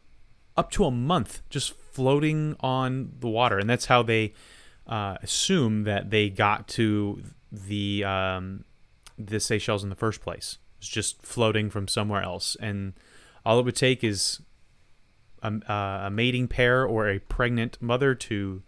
up 0.56 0.70
to 0.72 0.84
a 0.84 0.90
month 0.90 1.42
just 1.50 1.72
floating 1.72 2.56
on 2.60 3.12
the 3.20 3.28
water, 3.28 3.58
and 3.58 3.70
that's 3.70 3.86
how 3.86 4.02
they 4.02 4.32
uh, 4.88 5.16
assume 5.22 5.84
that 5.84 6.10
they 6.10 6.30
got 6.30 6.68
to 6.68 7.22
the 7.52 8.04
um, 8.04 8.64
the 9.18 9.40
Seychelles 9.40 9.82
in 9.82 9.90
the 9.90 9.96
first 9.96 10.20
place. 10.20 10.58
It's 10.78 10.88
just 10.88 11.22
floating 11.22 11.70
from 11.70 11.88
somewhere 11.88 12.22
else, 12.22 12.56
and 12.60 12.94
all 13.44 13.58
it 13.58 13.64
would 13.64 13.76
take 13.76 14.02
is 14.04 14.40
a, 15.42 15.52
uh, 15.70 16.06
a 16.06 16.10
mating 16.10 16.48
pair 16.48 16.84
or 16.84 17.08
a 17.08 17.18
pregnant 17.18 17.80
mother 17.80 18.14
to 18.14 18.62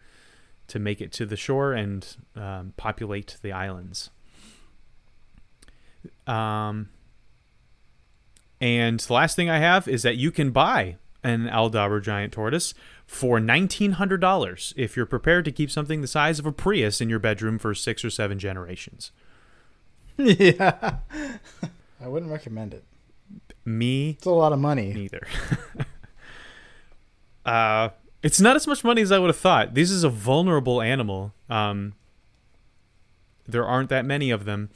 to 0.69 0.79
make 0.79 1.01
it 1.01 1.13
to 1.13 1.27
the 1.27 1.37
shore 1.37 1.73
and 1.73 2.17
um, 2.37 2.75
populate 2.77 3.37
the 3.43 3.53
islands. 3.53 4.11
Um, 6.27 6.91
and 8.61 9.01
the 9.01 9.13
last 9.13 9.35
thing 9.35 9.51
I 9.51 9.59
have 9.59 9.89
is 9.89 10.03
that 10.03 10.17
you 10.17 10.31
can 10.31 10.53
buy 10.53 10.97
an 11.25 11.49
Aldabra 11.49 12.03
giant 12.03 12.33
tortoise 12.33 12.73
for 13.11 13.41
$1,900 13.41 14.73
if 14.77 14.97
you're 14.97 15.05
prepared 15.05 15.45
to 15.45 15.51
keep 15.51 15.69
something 15.69 16.01
the 16.01 16.07
size 16.07 16.39
of 16.39 16.47
a 16.47 16.53
Prius 16.53 17.01
in 17.01 17.11
your 17.11 17.19
bedroom 17.19 17.59
for 17.59 17.75
six 17.75 18.05
or 18.05 18.09
seven 18.11 18.39
generations. 18.39 19.11
yeah. 20.17 20.99
I 22.01 22.07
wouldn't 22.07 22.31
recommend 22.31 22.73
it. 22.73 22.85
Me 23.65 24.11
It's 24.11 24.27
a 24.27 24.31
lot 24.31 24.53
of 24.53 24.61
money. 24.61 24.93
neither. 24.95 25.27
uh, 27.45 27.89
it's 28.23 28.41
not 28.41 28.55
as 28.55 28.69
much 28.69 28.85
money 28.85 29.03
as 29.03 29.11
I 29.11 29.19
would 29.19 29.27
have 29.29 29.37
thought. 29.37 29.75
This 29.75 29.91
is 29.91 30.05
a 30.05 30.09
vulnerable 30.09 30.81
animal. 30.81 31.33
Um, 31.49 31.95
there 33.47 33.67
aren't 33.67 33.89
that 33.91 34.05
many 34.05 34.31
of 34.31 34.45
them. 34.45 34.71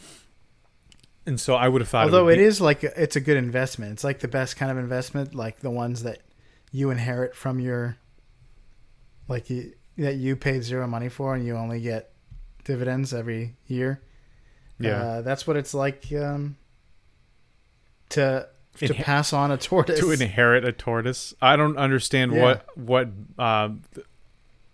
And 1.24 1.40
so 1.40 1.54
I 1.54 1.68
would 1.68 1.80
have 1.82 1.88
thought 1.88 2.04
Although 2.06 2.22
it, 2.22 2.24
would 2.24 2.34
it 2.34 2.42
be- 2.42 2.44
is 2.46 2.60
like 2.60 2.82
it's 2.82 3.14
a 3.16 3.20
good 3.20 3.36
investment. 3.36 3.92
It's 3.92 4.04
like 4.04 4.18
the 4.18 4.28
best 4.28 4.56
kind 4.56 4.72
of 4.72 4.76
investment, 4.78 5.36
like 5.36 5.60
the 5.60 5.70
ones 5.70 6.02
that 6.02 6.18
you 6.72 6.90
inherit 6.90 7.34
from 7.36 7.60
your, 7.60 7.96
like 9.28 9.48
you, 9.50 9.72
that 9.98 10.16
you 10.16 10.36
paid 10.36 10.62
zero 10.62 10.86
money 10.86 11.08
for, 11.08 11.34
and 11.34 11.44
you 11.46 11.56
only 11.56 11.80
get 11.80 12.10
dividends 12.64 13.12
every 13.14 13.56
year. 13.66 14.00
Yeah. 14.78 14.90
uh, 15.02 15.22
that's 15.22 15.46
what 15.46 15.56
it's 15.56 15.72
like 15.74 16.04
um, 16.12 16.56
to 18.10 18.48
to 18.78 18.88
Inhe- 18.88 19.02
pass 19.02 19.32
on 19.32 19.50
a 19.52 19.56
tortoise. 19.56 20.00
to 20.00 20.10
inherit 20.10 20.64
a 20.64 20.72
tortoise. 20.72 21.32
I 21.40 21.56
don't 21.56 21.76
understand 21.76 22.32
Yeah. 22.32 22.42
what 22.42 22.66
what 22.76 23.08
th- 23.94 24.06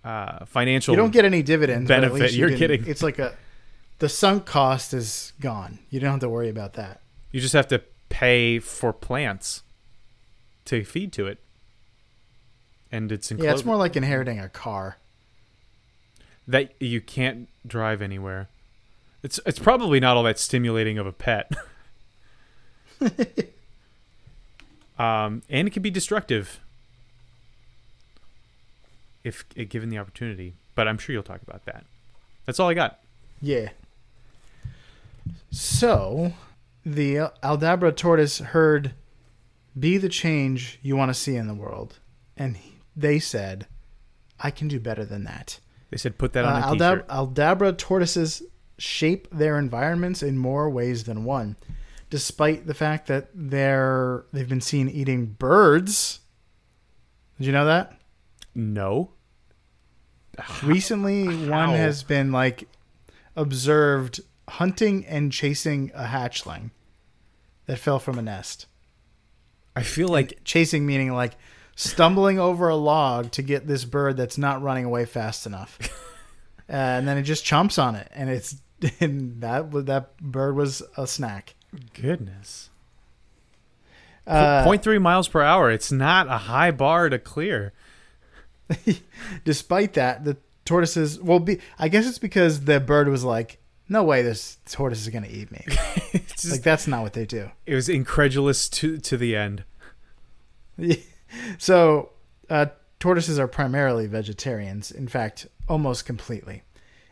uh, 0.02 0.44
financial 0.46 0.94
you 0.94 0.96
don't 0.96 1.12
get 1.12 1.24
any 1.26 1.42
dividends. 1.42 1.86
but 1.88 1.98
at 1.98 2.00
benefit 2.02 2.22
least 2.22 2.34
you 2.34 2.40
you're 2.40 2.48
didn't- 2.48 2.60
getting. 2.60 2.86
It's 2.86 3.02
like 3.02 3.18
a 3.18 3.34
the 3.98 4.08
sunk 4.08 4.46
cost 4.46 4.94
is 4.94 5.34
gone. 5.40 5.78
You 5.90 6.00
don't 6.00 6.12
have 6.12 6.20
to 6.20 6.28
worry 6.30 6.48
about 6.48 6.72
that. 6.74 7.02
You 7.32 7.40
just 7.40 7.52
have 7.52 7.68
to 7.68 7.82
pay 8.08 8.58
for 8.58 8.92
plants 8.94 9.62
to 10.64 10.82
feed 10.84 11.12
to 11.12 11.26
it, 11.26 11.38
and 12.92 13.10
it's 13.12 13.30
Yeah, 13.30 13.52
it's 13.52 13.64
more 13.64 13.76
like 13.76 13.96
inheriting 13.96 14.38
a 14.38 14.48
car. 14.48 14.96
that 16.46 16.72
you 16.80 17.00
can't 17.00 17.48
drive 17.66 18.02
anywhere. 18.02 18.48
It's 19.22 19.38
it's 19.46 19.58
probably 19.58 20.00
not 20.00 20.16
all 20.16 20.22
that 20.24 20.38
stimulating 20.38 20.98
of 20.98 21.06
a 21.06 21.12
pet. 21.12 21.52
um, 24.98 25.42
and 25.48 25.68
it 25.68 25.72
can 25.72 25.82
be 25.82 25.90
destructive 25.90 26.60
if 29.24 29.44
given 29.68 29.88
the 29.90 29.98
opportunity. 29.98 30.54
But 30.74 30.88
I'm 30.88 30.98
sure 30.98 31.12
you'll 31.12 31.22
talk 31.22 31.42
about 31.42 31.64
that. 31.66 31.84
That's 32.46 32.58
all 32.58 32.68
I 32.68 32.74
got. 32.74 33.00
Yeah. 33.42 33.70
So, 35.50 36.32
the 36.84 37.30
Aldabra 37.42 37.94
tortoise 37.94 38.38
heard, 38.38 38.94
"Be 39.78 39.98
the 39.98 40.08
change 40.08 40.78
you 40.82 40.96
want 40.96 41.10
to 41.10 41.14
see 41.14 41.36
in 41.36 41.46
the 41.46 41.54
world," 41.54 41.98
and 42.36 42.56
they 43.00 43.18
said, 43.18 43.66
"I 44.38 44.50
can 44.50 44.68
do 44.68 44.78
better 44.80 45.04
than 45.04 45.24
that." 45.24 45.60
They 45.90 45.96
said 45.96 46.18
put 46.18 46.32
that 46.34 46.44
on 46.44 46.62
Uh, 46.62 46.66
a 46.66 46.70
Aldab- 46.76 46.94
t-shirt. 46.94 47.08
Aldabra 47.08 47.78
tortoises 47.78 48.42
shape 48.78 49.28
their 49.30 49.58
environments 49.58 50.22
in 50.22 50.38
more 50.38 50.70
ways 50.70 51.04
than 51.04 51.24
one, 51.24 51.56
despite 52.10 52.66
the 52.66 52.74
fact 52.74 53.06
that 53.08 53.28
they're 53.34 54.24
they've 54.32 54.48
been 54.48 54.60
seen 54.60 54.88
eating 54.88 55.26
birds. 55.26 56.20
Did 57.38 57.46
you 57.46 57.52
know 57.52 57.64
that? 57.66 57.98
No. 58.54 59.12
Recently, 60.62 61.26
one 61.48 61.70
has 61.70 62.02
been 62.02 62.32
like 62.32 62.68
observed 63.36 64.20
hunting 64.48 65.04
and 65.06 65.30
chasing 65.32 65.90
a 65.94 66.04
hatchling 66.04 66.70
that 67.66 67.78
fell 67.78 67.98
from 67.98 68.18
a 68.18 68.22
nest. 68.22 68.66
I 69.76 69.82
feel 69.82 70.08
like 70.08 70.40
Chasing 70.44 70.84
meaning 70.86 71.12
like 71.12 71.34
stumbling 71.80 72.38
over 72.38 72.68
a 72.68 72.76
log 72.76 73.30
to 73.32 73.42
get 73.42 73.66
this 73.66 73.84
bird 73.84 74.16
that's 74.16 74.36
not 74.36 74.62
running 74.62 74.84
away 74.84 75.04
fast 75.06 75.46
enough. 75.46 75.78
uh, 76.68 76.72
and 76.72 77.08
then 77.08 77.16
it 77.16 77.22
just 77.22 77.44
chomps 77.44 77.82
on 77.82 77.94
it 77.94 78.08
and 78.14 78.28
it's 78.28 78.56
and 79.00 79.40
that 79.40 79.70
that 79.86 80.16
bird 80.18 80.56
was 80.56 80.82
a 80.96 81.06
snack. 81.06 81.54
goodness. 81.94 82.68
Uh, 84.26 84.64
0.3 84.64 85.00
miles 85.00 85.26
per 85.28 85.42
hour. 85.42 85.70
It's 85.70 85.90
not 85.90 86.28
a 86.28 86.36
high 86.36 86.70
bar 86.70 87.08
to 87.08 87.18
clear. 87.18 87.72
despite 89.44 89.94
that, 89.94 90.24
the 90.24 90.36
tortoises 90.64 91.18
well 91.20 91.40
be 91.40 91.58
I 91.78 91.88
guess 91.88 92.06
it's 92.06 92.18
because 92.18 92.64
the 92.64 92.78
bird 92.78 93.08
was 93.08 93.24
like, 93.24 93.58
"No 93.88 94.04
way 94.04 94.22
this 94.22 94.58
tortoise 94.70 95.00
is 95.00 95.08
going 95.08 95.24
to 95.24 95.30
eat 95.30 95.50
me." 95.50 95.64
Just- 96.12 96.50
like 96.52 96.62
that's 96.62 96.86
not 96.86 97.02
what 97.02 97.14
they 97.14 97.24
do. 97.26 97.50
it 97.66 97.74
was 97.74 97.88
incredulous 97.88 98.68
to 98.68 98.98
to 98.98 99.16
the 99.16 99.34
end. 99.34 99.64
So, 101.58 102.10
uh, 102.48 102.66
tortoises 102.98 103.38
are 103.38 103.48
primarily 103.48 104.06
vegetarians. 104.06 104.90
In 104.90 105.08
fact, 105.08 105.46
almost 105.68 106.04
completely. 106.04 106.62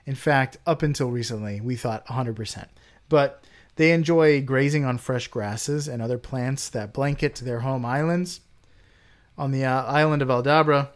In 0.06 0.14
fact, 0.14 0.58
up 0.66 0.82
until 0.82 1.10
recently, 1.10 1.60
we 1.60 1.76
thought 1.76 2.06
100%. 2.06 2.66
But 3.08 3.44
they 3.76 3.92
enjoy 3.92 4.42
grazing 4.42 4.84
on 4.84 4.98
fresh 4.98 5.28
grasses 5.28 5.86
and 5.86 6.02
other 6.02 6.18
plants 6.18 6.68
that 6.70 6.92
blanket 6.92 7.36
their 7.36 7.60
home 7.60 7.84
islands. 7.84 8.40
On 9.36 9.52
the 9.52 9.64
uh, 9.64 9.84
island 9.84 10.20
of 10.20 10.28
Aldabra, 10.28 10.88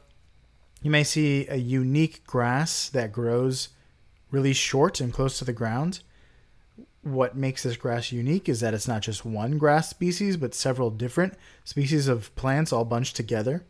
you 0.82 0.90
may 0.90 1.04
see 1.04 1.46
a 1.46 1.56
unique 1.56 2.26
grass 2.26 2.88
that 2.88 3.12
grows 3.12 3.68
really 4.30 4.52
short 4.52 5.00
and 5.00 5.12
close 5.12 5.38
to 5.38 5.44
the 5.44 5.52
ground. 5.52 6.00
What 7.02 7.36
makes 7.36 7.64
this 7.64 7.76
grass 7.76 8.12
unique 8.12 8.48
is 8.48 8.60
that 8.60 8.74
it's 8.74 8.86
not 8.86 9.02
just 9.02 9.24
one 9.24 9.58
grass 9.58 9.90
species, 9.90 10.36
but 10.36 10.54
several 10.54 10.90
different 10.90 11.34
species 11.64 12.06
of 12.06 12.34
plants 12.36 12.72
all 12.72 12.84
bunched 12.84 13.16
together. 13.16 13.64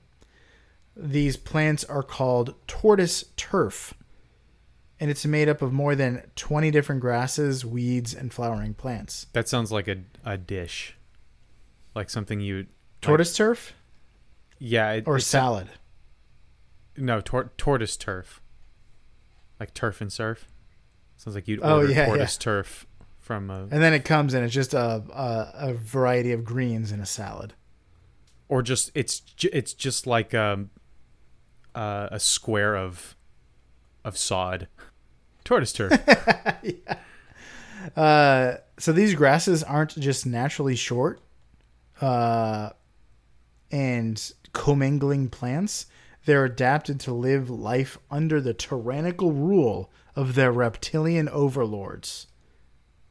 These 0.94 1.38
plants 1.38 1.82
are 1.84 2.02
called 2.02 2.54
tortoise 2.66 3.24
turf, 3.36 3.94
and 5.00 5.10
it's 5.10 5.24
made 5.24 5.48
up 5.48 5.62
of 5.62 5.72
more 5.72 5.94
than 5.94 6.22
20 6.36 6.70
different 6.70 7.00
grasses, 7.00 7.64
weeds, 7.64 8.12
and 8.14 8.30
flowering 8.32 8.74
plants. 8.74 9.26
That 9.32 9.48
sounds 9.48 9.72
like 9.72 9.88
a 9.88 9.98
a 10.24 10.36
dish, 10.36 10.96
like 11.94 12.10
something 12.10 12.40
you 12.40 12.66
Tortoise 13.00 13.34
turf 13.34 13.72
yeah 14.58 14.92
it, 14.92 15.08
or 15.08 15.18
salad? 15.18 15.68
no 16.98 17.20
tor- 17.22 17.50
tortoise 17.56 17.96
turf, 17.96 18.42
like 19.58 19.72
turf 19.72 20.02
and 20.02 20.12
surf. 20.12 20.46
Sounds 21.16 21.34
like 21.34 21.48
you'd 21.48 21.60
Oh, 21.62 21.78
order 21.80 21.92
yeah, 21.92 22.06
tortoise 22.06 22.36
turf 22.36 22.86
from 23.22 23.48
a 23.48 23.62
And 23.62 23.82
then 23.82 23.94
it 23.94 24.04
comes 24.04 24.34
and 24.34 24.44
it's 24.44 24.52
just 24.52 24.74
a, 24.74 25.02
a, 25.14 25.68
a 25.70 25.72
variety 25.72 26.32
of 26.32 26.44
greens 26.44 26.92
in 26.92 27.00
a 27.00 27.06
salad. 27.06 27.54
or 28.48 28.60
just 28.62 28.90
it's 28.94 29.22
it's 29.44 29.72
just 29.72 30.06
like 30.06 30.34
um 30.34 30.68
uh, 31.74 32.08
a 32.10 32.20
square 32.20 32.76
of 32.76 33.16
of 34.04 34.18
sod. 34.18 34.68
Tortoise 35.44 35.72
turf. 35.72 35.92
Uh, 37.96 38.58
so 38.78 38.92
these 38.92 39.14
grasses 39.16 39.64
aren't 39.64 39.98
just 39.98 40.24
naturally 40.24 40.76
short 40.76 41.20
uh, 42.00 42.70
and 43.72 44.32
commingling 44.52 45.28
plants. 45.28 45.86
They're 46.24 46.44
adapted 46.44 47.00
to 47.00 47.12
live 47.12 47.50
life 47.50 47.98
under 48.08 48.40
the 48.40 48.54
tyrannical 48.54 49.32
rule 49.32 49.90
of 50.14 50.36
their 50.36 50.52
reptilian 50.52 51.28
overlords. 51.28 52.28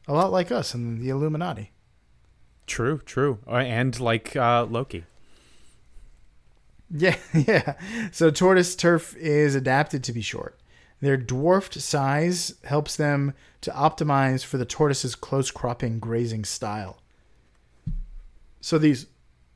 A 0.08 0.14
lot 0.14 0.32
like 0.32 0.52
us 0.52 0.74
and 0.74 1.00
the 1.02 1.10
Illuminati. 1.10 1.72
true, 2.68 3.00
true, 3.06 3.40
Uh, 3.48 3.56
and 3.58 4.00
like 4.00 4.36
uh, 4.36 4.66
Loki. 4.66 5.06
Yeah, 6.90 7.18
yeah. 7.34 7.74
So 8.12 8.32
tortoise 8.32 8.76
turf 8.76 9.16
is 9.18 9.56
adapted 9.56 10.04
to 10.06 10.14
be 10.14 10.22
short. 10.22 10.58
Their 11.02 11.18
dwarfed 11.18 11.80
size 11.82 12.56
helps 12.66 12.96
them 12.96 13.34
to 13.62 13.72
optimize 13.72 14.44
for 14.46 14.58
the 14.58 14.66
tortoise's 14.66 15.16
close 15.16 15.50
cropping 15.52 16.00
grazing 16.00 16.46
style. 16.46 17.00
So 18.62 18.78
these 18.78 19.08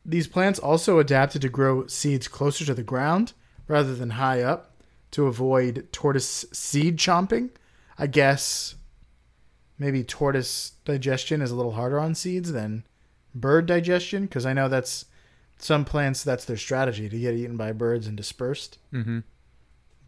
these 0.06 0.28
plants 0.28 0.60
also 0.60 1.00
adapted 1.00 1.42
to 1.42 1.50
grow 1.50 1.88
seeds 1.88 2.28
closer 2.28 2.64
to 2.66 2.74
the 2.74 2.84
ground 2.84 3.34
rather 3.68 3.96
than 3.96 4.12
high 4.12 4.42
up 4.42 4.72
to 5.12 5.26
avoid 5.28 5.88
tortoise 5.92 6.46
seed 6.52 6.98
chomping. 6.98 7.50
I 7.98 8.08
guess 8.08 8.76
maybe 9.78 10.04
tortoise 10.04 10.74
digestion 10.86 11.42
is 11.42 11.52
a 11.52 11.56
little 11.56 11.74
harder 11.74 12.00
on 12.00 12.16
seeds 12.16 12.52
than 12.52 12.86
bird 13.34 13.66
digestion 13.66 14.24
because 14.24 14.46
I 14.46 14.54
know 14.54 14.70
that's 14.70 15.06
some 15.58 15.86
plants 15.86 16.24
that's 16.24 16.46
their 16.46 16.58
strategy 16.58 17.10
to 17.10 17.20
get 17.20 17.36
eaten 17.36 17.58
by 17.58 17.72
birds 17.72 18.08
and 18.08 18.16
dispersed. 18.18 18.78
Mm-hmm. 18.94 19.20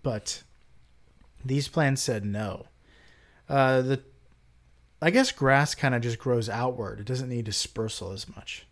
But 0.03 0.43
these 1.43 1.67
plants 1.67 2.01
said 2.01 2.25
no. 2.25 2.67
Uh, 3.49 3.82
the 3.82 4.03
I 5.01 5.12
guess 5.12 5.32
grass 5.32 5.75
kind 5.75 5.93
of 5.93 6.01
just 6.01 6.17
grows 6.17 6.49
outward. 6.49 6.99
It 6.99 7.06
doesn't 7.06 7.30
need 7.30 7.45
dispersal 7.45 8.12
as 8.12 8.27
much. 8.36 8.65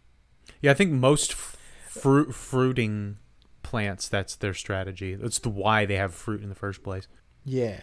Yeah, 0.61 0.71
I 0.71 0.73
think 0.73 0.91
most 0.91 1.33
fruit 1.33 2.33
fruiting 2.33 3.17
plants 3.63 4.07
that's 4.07 4.35
their 4.35 4.53
strategy. 4.53 5.15
That's 5.15 5.39
the 5.39 5.49
why 5.49 5.85
they 5.85 5.95
have 5.95 6.13
fruit 6.13 6.41
in 6.41 6.49
the 6.49 6.55
first 6.55 6.83
place. 6.83 7.07
Yeah. 7.43 7.81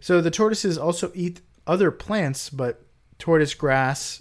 So 0.00 0.20
the 0.20 0.30
tortoises 0.30 0.78
also 0.78 1.12
eat 1.14 1.42
other 1.66 1.90
plants, 1.90 2.50
but 2.50 2.82
tortoise 3.18 3.54
grass 3.54 4.20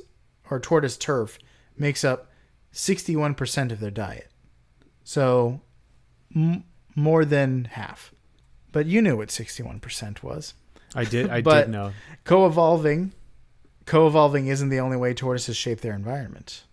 or 0.49 0.59
tortoise 0.59 0.97
turf 0.97 1.39
makes 1.77 2.03
up 2.03 2.29
61% 2.73 3.71
of 3.71 3.79
their 3.79 3.91
diet. 3.91 4.29
So 5.03 5.61
m- 6.35 6.63
more 6.95 7.25
than 7.25 7.65
half. 7.65 8.13
But 8.71 8.85
you 8.85 9.01
knew 9.01 9.17
what 9.17 9.29
61% 9.29 10.21
was. 10.21 10.53
I 10.93 11.05
did. 11.05 11.29
I 11.29 11.41
did 11.41 11.69
know. 11.69 11.93
Co-evolving, 12.23 13.13
co-evolving 13.85 14.47
isn't 14.47 14.69
the 14.69 14.79
only 14.79 14.97
way 14.97 15.13
tortoises 15.13 15.57
shape 15.57 15.81
their 15.81 15.93
environment. 15.95 16.63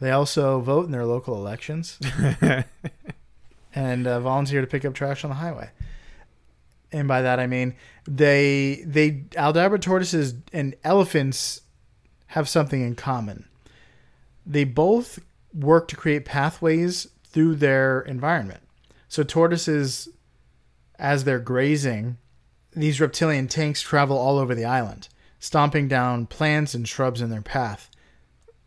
They 0.00 0.10
also 0.10 0.60
vote 0.60 0.86
in 0.86 0.92
their 0.92 1.04
local 1.06 1.34
elections 1.34 1.98
and 3.74 4.06
uh, 4.06 4.20
volunteer 4.20 4.60
to 4.60 4.66
pick 4.66 4.84
up 4.84 4.94
trash 4.94 5.24
on 5.24 5.30
the 5.30 5.36
highway. 5.36 5.70
And 6.92 7.06
by 7.06 7.22
that 7.22 7.38
I 7.38 7.46
mean 7.46 7.74
they 8.06 8.82
they 8.86 9.24
Aldabra 9.32 9.80
tortoises 9.80 10.34
and 10.52 10.74
elephants 10.84 11.62
have 12.28 12.48
something 12.48 12.82
in 12.82 12.94
common. 12.94 13.46
They 14.46 14.64
both 14.64 15.18
work 15.54 15.88
to 15.88 15.96
create 15.96 16.24
pathways 16.24 17.08
through 17.24 17.56
their 17.56 18.00
environment. 18.02 18.60
So 19.08 19.22
tortoises 19.22 20.08
as 20.98 21.24
they're 21.24 21.38
grazing, 21.38 22.18
these 22.72 23.00
reptilian 23.00 23.48
tanks 23.48 23.80
travel 23.80 24.18
all 24.18 24.38
over 24.38 24.54
the 24.54 24.64
island, 24.64 25.08
stomping 25.38 25.88
down 25.88 26.26
plants 26.26 26.74
and 26.74 26.88
shrubs 26.88 27.20
in 27.20 27.30
their 27.30 27.42
path. 27.42 27.90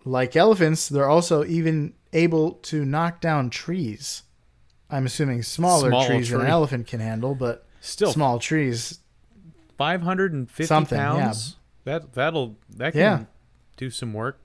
Like 0.05 0.35
elephants, 0.35 0.89
they're 0.89 1.09
also 1.09 1.43
even 1.45 1.93
able 2.13 2.53
to 2.53 2.85
knock 2.85 3.21
down 3.21 3.49
trees. 3.49 4.23
I'm 4.89 5.05
assuming 5.05 5.43
smaller 5.43 5.89
Small 5.89 6.05
trees 6.05 6.29
than 6.29 6.41
an 6.41 6.47
elephant 6.47 6.87
can 6.87 6.99
handle, 6.99 7.35
but 7.35 7.65
Still, 7.81 8.13
small 8.13 8.39
trees. 8.39 8.99
five 9.77 10.01
hundred 10.03 10.31
and 10.33 10.49
fifty 10.49 10.67
Something, 10.67 10.97
yeah. 10.97 11.13
pounds. 11.15 11.57
That 11.83 12.13
that'll 12.13 12.55
that 12.69 12.93
can 12.93 12.99
Yeah. 12.99 13.23
do 13.75 13.89
some 13.89 14.13
work 14.13 14.39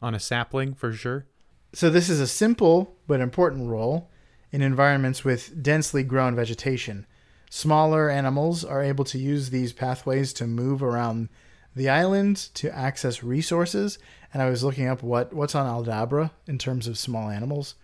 on 0.00 0.14
a 0.14 0.20
sapling 0.20 0.74
for 0.74 0.92
sure. 0.92 1.26
So 1.72 1.90
this 1.90 2.08
is 2.08 2.20
a 2.20 2.26
simple 2.28 2.96
but 3.06 3.20
important 3.20 3.68
role 3.68 4.08
in 4.52 4.62
environments 4.62 5.24
with 5.24 5.62
densely 5.62 6.02
grown 6.04 6.36
vegetation. 6.36 7.06
Smaller 7.50 8.08
animals 8.08 8.64
are 8.64 8.82
able 8.82 9.04
to 9.06 9.18
use 9.18 9.50
these 9.50 9.72
pathways 9.72 10.32
to 10.34 10.46
move 10.46 10.82
around 10.82 11.28
the 11.74 11.88
island 11.88 12.36
to 12.54 12.72
access 12.74 13.22
resources. 13.24 13.98
And 14.32 14.42
I 14.42 14.48
was 14.50 14.62
looking 14.62 14.86
up 14.88 15.02
what, 15.02 15.32
what's 15.32 15.54
on 15.56 15.66
Aldabra 15.66 16.30
in 16.46 16.58
terms 16.58 16.86
of 16.86 16.98
small 16.98 17.28
animals. 17.30 17.74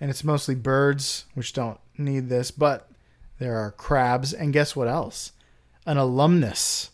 And 0.00 0.10
it's 0.10 0.24
mostly 0.24 0.54
birds, 0.54 1.26
which 1.34 1.52
don't 1.52 1.78
need 1.98 2.28
this, 2.28 2.50
but 2.50 2.89
there 3.40 3.56
are 3.58 3.72
crabs. 3.72 4.32
And 4.32 4.52
guess 4.52 4.76
what 4.76 4.86
else? 4.86 5.32
An 5.84 5.96
alumnus. 5.96 6.90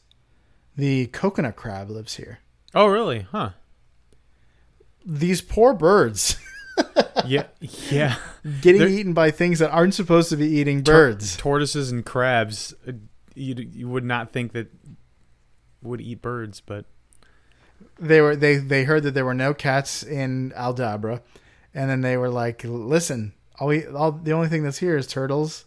The 0.77 1.07
coconut 1.09 1.57
crab 1.57 1.91
lives 1.91 2.17
here. 2.17 2.39
Oh, 2.75 2.87
really? 2.87 3.27
Huh? 3.31 3.51
These 5.05 5.43
poor 5.43 5.75
birds. 5.75 6.37
Yeah, 7.25 7.47
yeah. 7.91 8.17
getting 8.61 8.81
They're- 8.83 8.91
eaten 8.91 9.15
by 9.15 9.31
things 9.31 9.59
that 9.61 9.71
aren't 9.71 9.95
supposed 9.95 10.29
to 10.29 10.37
be 10.37 10.47
eating 10.47 10.83
birds. 10.83 11.35
Tortoises 11.39 11.91
and 11.91 12.05
crabs. 12.05 12.75
uh, 12.87 12.93
You 13.35 13.55
you 13.73 13.89
would 13.89 14.05
not 14.05 14.31
think 14.31 14.53
that 14.53 14.71
would 15.83 16.03
eat 16.03 16.21
birds, 16.21 16.61
but 16.61 16.85
They 17.99 18.21
were 18.21 18.37
they 18.37 18.57
they 18.59 18.85
heard 18.85 19.03
that 19.05 19.13
there 19.15 19.25
were 19.25 19.35
no 19.35 19.55
cats 19.55 20.03
in 20.03 20.53
Aldabra, 20.55 21.23
and 21.75 21.89
then 21.91 22.03
they 22.03 22.19
were 22.19 22.29
like, 22.31 22.63
"Listen, 22.63 23.33
all 23.59 23.69
we 23.69 23.87
all 23.87 24.13
the 24.13 24.33
only 24.33 24.49
thing 24.49 24.63
that's 24.63 24.79
here 24.79 24.97
is 24.99 25.07
turtles, 25.07 25.65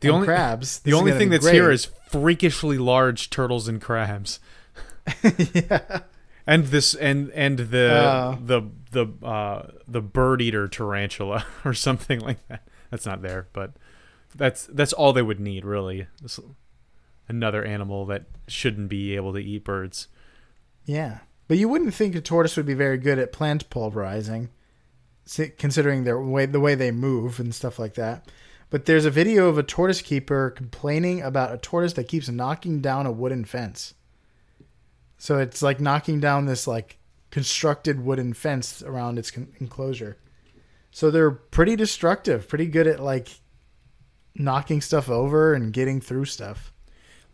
the 0.00 0.10
only 0.10 0.26
crabs. 0.26 0.80
the 0.80 0.92
only 0.94 1.12
thing 1.12 1.30
that's 1.30 1.48
here 1.48 1.64
great." 1.66 1.74
is 1.74 1.88
freakishly 2.10 2.78
large 2.78 3.30
turtles 3.30 3.68
and 3.68 3.80
crabs. 3.80 4.40
yeah, 5.54 6.00
And 6.46 6.66
this 6.66 6.94
and 6.94 7.30
and 7.30 7.58
the 7.58 7.92
Uh. 7.92 8.36
the 8.40 8.62
the 8.90 9.06
uh 9.26 9.70
the 9.86 10.00
bird 10.00 10.40
eater 10.42 10.68
tarantula 10.68 11.44
or 11.64 11.74
something 11.74 12.20
like 12.20 12.46
that. 12.48 12.66
That's 12.90 13.06
not 13.06 13.22
there, 13.22 13.48
but 13.52 13.72
that's 14.34 14.66
that's 14.66 14.92
all 14.92 15.12
they 15.12 15.22
would 15.22 15.40
need 15.40 15.64
really. 15.64 16.06
This- 16.22 16.40
another 17.28 17.64
animal 17.64 18.06
that 18.06 18.24
shouldn't 18.46 18.88
be 18.88 19.16
able 19.16 19.32
to 19.32 19.40
eat 19.40 19.64
birds. 19.64 20.06
yeah. 20.84 21.18
But 21.48 21.58
you 21.58 21.68
wouldn't 21.68 21.94
think 21.94 22.14
a 22.16 22.20
tortoise 22.20 22.56
would 22.56 22.66
be 22.66 22.74
very 22.74 22.98
good 22.98 23.20
at 23.20 23.32
plant 23.32 23.70
pulverizing, 23.70 24.48
considering 25.58 26.02
their 26.04 26.20
way 26.20 26.46
the 26.46 26.58
way 26.60 26.74
they 26.74 26.90
move 26.90 27.38
and 27.38 27.54
stuff 27.54 27.78
like 27.78 27.94
that. 27.94 28.28
But 28.70 28.86
there's 28.86 29.04
a 29.04 29.10
video 29.10 29.48
of 29.48 29.58
a 29.58 29.62
tortoise 29.62 30.02
keeper 30.02 30.50
complaining 30.50 31.22
about 31.22 31.52
a 31.52 31.58
tortoise 31.58 31.92
that 31.94 32.08
keeps 32.08 32.28
knocking 32.28 32.80
down 32.80 33.06
a 33.06 33.12
wooden 33.12 33.44
fence. 33.44 33.94
So 35.18 35.38
it's 35.38 35.62
like 35.62 35.80
knocking 35.80 36.20
down 36.20 36.46
this 36.46 36.66
like 36.66 36.98
constructed 37.30 38.04
wooden 38.04 38.32
fence 38.32 38.82
around 38.82 39.18
its 39.18 39.30
con- 39.30 39.52
enclosure. 39.60 40.18
So 40.90 41.10
they're 41.10 41.30
pretty 41.30 41.76
destructive, 41.76 42.48
pretty 42.48 42.66
good 42.66 42.86
at 42.86 43.00
like 43.00 43.28
knocking 44.34 44.80
stuff 44.80 45.08
over 45.08 45.54
and 45.54 45.72
getting 45.72 46.00
through 46.00 46.24
stuff. 46.26 46.72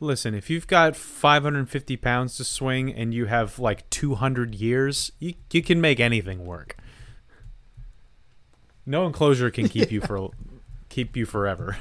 Listen, 0.01 0.35
if 0.35 0.51
you've 0.51 0.66
got 0.66 0.97
550 0.97 1.97
pounds 1.97 2.37
to 2.37 2.45
swing 2.45 2.92
and 2.92 3.14
you 3.14 3.27
have 3.27 3.59
like 3.59 3.88
200 3.90 4.55
years, 4.55 5.12
you, 5.21 5.35
you 5.53 5.62
can 5.62 5.81
make 5.81 6.01
anything 6.01 6.45
work. 6.45 6.77
No 8.85 9.07
enclosure 9.07 9.51
can 9.51 9.68
keep 9.68 9.92
you 9.92 10.01
for 10.01 10.31
keep 10.92 11.16
you 11.16 11.26
forever. 11.26 11.76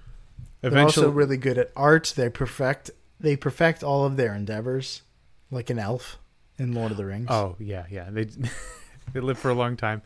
They're 0.60 0.78
also 0.78 1.08
really 1.10 1.38
good 1.38 1.56
at 1.56 1.70
art. 1.74 2.12
They 2.14 2.28
perfect 2.28 2.90
they 3.18 3.34
perfect 3.36 3.82
all 3.82 4.04
of 4.04 4.16
their 4.16 4.34
endeavors, 4.34 5.02
like 5.50 5.70
an 5.70 5.78
elf 5.78 6.18
in 6.58 6.72
Lord 6.72 6.90
of 6.90 6.98
the 6.98 7.06
Rings. 7.06 7.28
oh 7.30 7.56
yeah, 7.58 7.86
yeah, 7.90 8.10
they 8.10 8.24
they 9.12 9.20
live 9.20 9.38
for 9.38 9.50
a 9.50 9.54
long 9.54 9.76
time, 9.76 10.02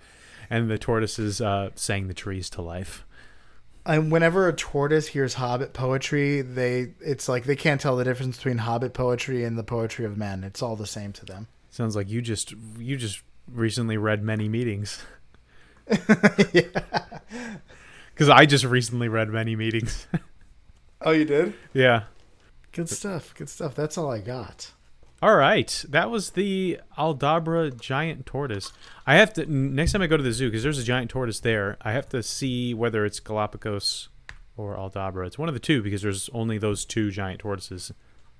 and 0.49 0.71
the 0.71 0.79
tortoises 0.79 1.41
uh, 1.41 1.71
sang 1.75 2.07
the 2.07 2.15
trees 2.15 2.49
to 2.51 2.63
life. 2.63 3.05
And 3.87 4.11
whenever 4.11 4.49
a 4.49 4.53
tortoise 4.53 5.09
hears 5.09 5.35
Hobbit 5.35 5.73
poetry, 5.75 6.41
they 6.41 6.93
it's 7.01 7.29
like 7.29 7.45
they 7.45 7.57
can't 7.57 7.81
tell 7.81 7.97
the 7.97 8.05
difference 8.05 8.37
between 8.37 8.59
Hobbit 8.59 8.95
poetry 8.95 9.45
and 9.45 9.59
the 9.59 9.65
poetry 9.65 10.05
of 10.05 10.17
men. 10.17 10.45
It's 10.45 10.63
all 10.63 10.77
the 10.77 10.87
same 10.87 11.13
to 11.15 11.27
them. 11.27 11.49
Sounds 11.71 11.97
like 11.97 12.09
you 12.09 12.23
just 12.23 12.55
you 12.79 12.97
just 12.97 13.23
recently 13.53 13.97
read 13.97 14.23
many 14.23 14.49
meetings. 14.49 15.03
Because 18.15 18.29
I 18.29 18.47
just 18.47 18.65
recently 18.65 19.09
read 19.09 19.29
many 19.29 19.57
meetings. 19.57 20.07
Oh, 21.07 21.11
you 21.11 21.27
did? 21.27 21.53
yeah. 21.75 22.05
Good 22.73 22.89
stuff. 22.89 23.35
Good 23.35 23.51
stuff. 23.51 23.75
That's 23.75 23.99
all 23.99 24.11
I 24.11 24.21
got. 24.21 24.73
All 25.21 25.37
right, 25.37 25.85
that 25.89 26.11
was 26.11 26.31
the 26.31 26.81
Aldabra 26.99 27.79
giant 27.79 28.25
tortoise. 28.25 28.73
I 29.07 29.17
have 29.17 29.33
to 29.35 29.45
next 29.47 29.93
time 29.93 30.01
I 30.01 30.07
go 30.07 30.17
to 30.17 30.23
the 30.23 30.33
zoo 30.33 30.49
because 30.49 30.63
there's 30.63 30.79
a 30.79 30.85
giant 30.85 31.11
tortoise 31.11 31.41
there. 31.41 31.77
I 31.83 31.93
have 31.93 32.09
to 32.11 32.23
see 32.23 32.73
whether 32.73 33.05
it's 33.05 33.21
Galapagos 33.21 34.09
or 34.57 34.77
Aldabra. 34.77 35.27
It's 35.27 35.39
one 35.39 35.49
of 35.49 35.55
the 35.55 35.61
two 35.61 35.83
because 35.83 36.01
there's 36.01 36.31
only 36.33 36.57
those 36.57 36.85
two 36.87 37.11
giant 37.11 37.41
tortoises 37.41 37.93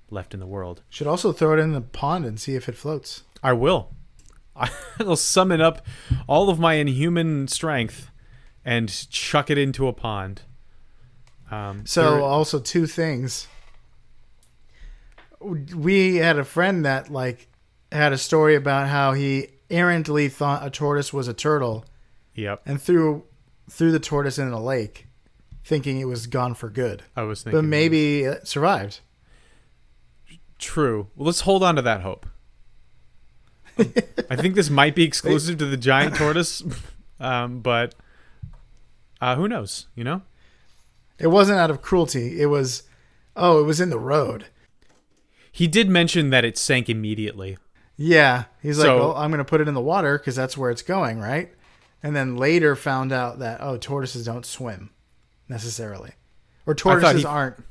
left 0.09 0.33
in 0.33 0.39
the 0.39 0.47
world. 0.47 0.81
Should 0.89 1.07
also 1.07 1.31
throw 1.31 1.53
it 1.53 1.59
in 1.59 1.73
the 1.73 1.81
pond 1.81 2.25
and 2.25 2.39
see 2.39 2.55
if 2.55 2.67
it 2.67 2.75
floats. 2.75 3.23
I 3.43 3.53
will. 3.53 3.91
I 4.55 4.69
will 4.99 5.15
summon 5.17 5.61
up 5.61 5.85
all 6.27 6.49
of 6.49 6.59
my 6.59 6.75
inhuman 6.75 7.47
strength 7.47 8.09
and 8.65 8.89
chuck 9.11 9.49
it 9.49 9.57
into 9.57 9.87
a 9.87 9.93
pond. 9.93 10.41
Um, 11.51 11.85
So 11.85 12.23
also 12.23 12.59
two 12.59 12.87
things. 12.87 13.47
We 15.39 16.15
had 16.15 16.39
a 16.39 16.43
friend 16.43 16.83
that 16.85 17.11
like 17.11 17.47
had 17.91 18.11
a 18.11 18.17
story 18.17 18.55
about 18.55 18.87
how 18.87 19.13
he 19.13 19.49
errantly 19.69 20.27
thought 20.27 20.65
a 20.65 20.69
tortoise 20.69 21.13
was 21.13 21.27
a 21.27 21.33
turtle 21.33 21.85
yep, 22.33 22.61
and 22.65 22.81
threw 22.81 23.23
threw 23.69 23.91
the 23.91 23.99
tortoise 23.99 24.39
in 24.39 24.47
a 24.47 24.61
lake, 24.61 25.07
thinking 25.63 25.99
it 25.99 26.05
was 26.05 26.25
gone 26.25 26.55
for 26.55 26.69
good. 26.69 27.03
I 27.15 27.23
was 27.23 27.43
thinking. 27.43 27.59
But 27.59 27.65
maybe 27.65 28.23
it 28.23 28.47
survived. 28.47 29.01
True. 30.57 31.07
Well, 31.15 31.27
let's 31.27 31.41
hold 31.41 31.63
on 31.63 31.75
to 31.75 31.81
that 31.83 32.01
hope. 32.01 32.25
Um, 33.77 33.93
I 34.29 34.35
think 34.35 34.55
this 34.55 34.69
might 34.69 34.95
be 34.95 35.03
exclusive 35.11 35.57
to 35.59 35.65
the 35.65 35.77
giant 35.77 36.15
tortoise, 36.15 36.63
um, 37.19 37.59
but 37.59 37.93
uh, 39.21 39.35
who 39.35 39.47
knows? 39.47 39.87
You 39.95 40.03
know, 40.03 40.21
It 41.19 41.27
wasn't 41.27 41.59
out 41.59 41.69
of 41.71 41.81
cruelty. 41.81 42.41
It 42.41 42.47
was, 42.47 42.83
oh, 43.35 43.59
it 43.59 43.63
was 43.63 43.79
in 43.79 43.89
the 43.89 43.99
road. 43.99 44.47
he 45.51 45.67
did 45.67 45.89
mention 45.89 46.29
that 46.31 46.43
it 46.45 46.57
sank 46.57 46.89
immediately. 46.89 47.57
Yeah, 47.97 48.45
he's 48.61 48.77
like, 48.77 48.87
well, 48.87 49.15
I'm 49.15 49.31
going 49.31 49.37
to 49.37 49.45
put 49.49 49.61
it 49.61 49.69
in 49.69 49.73
the 49.73 49.79
water 49.81 50.17
because 50.17 50.35
that's 50.35 50.57
where 50.57 50.69
it's 50.69 50.81
going, 50.81 51.19
right? 51.19 51.53
And 52.03 52.13
then 52.13 52.35
later 52.35 52.75
found 52.75 53.13
out 53.13 53.39
that 53.39 53.61
oh, 53.61 53.77
tortoises 53.77 54.25
don't 54.25 54.45
swim 54.45 54.89
necessarily, 55.47 56.11
or 56.65 56.75
tortoises 56.75 57.21
he- 57.21 57.25
aren't 57.25 57.63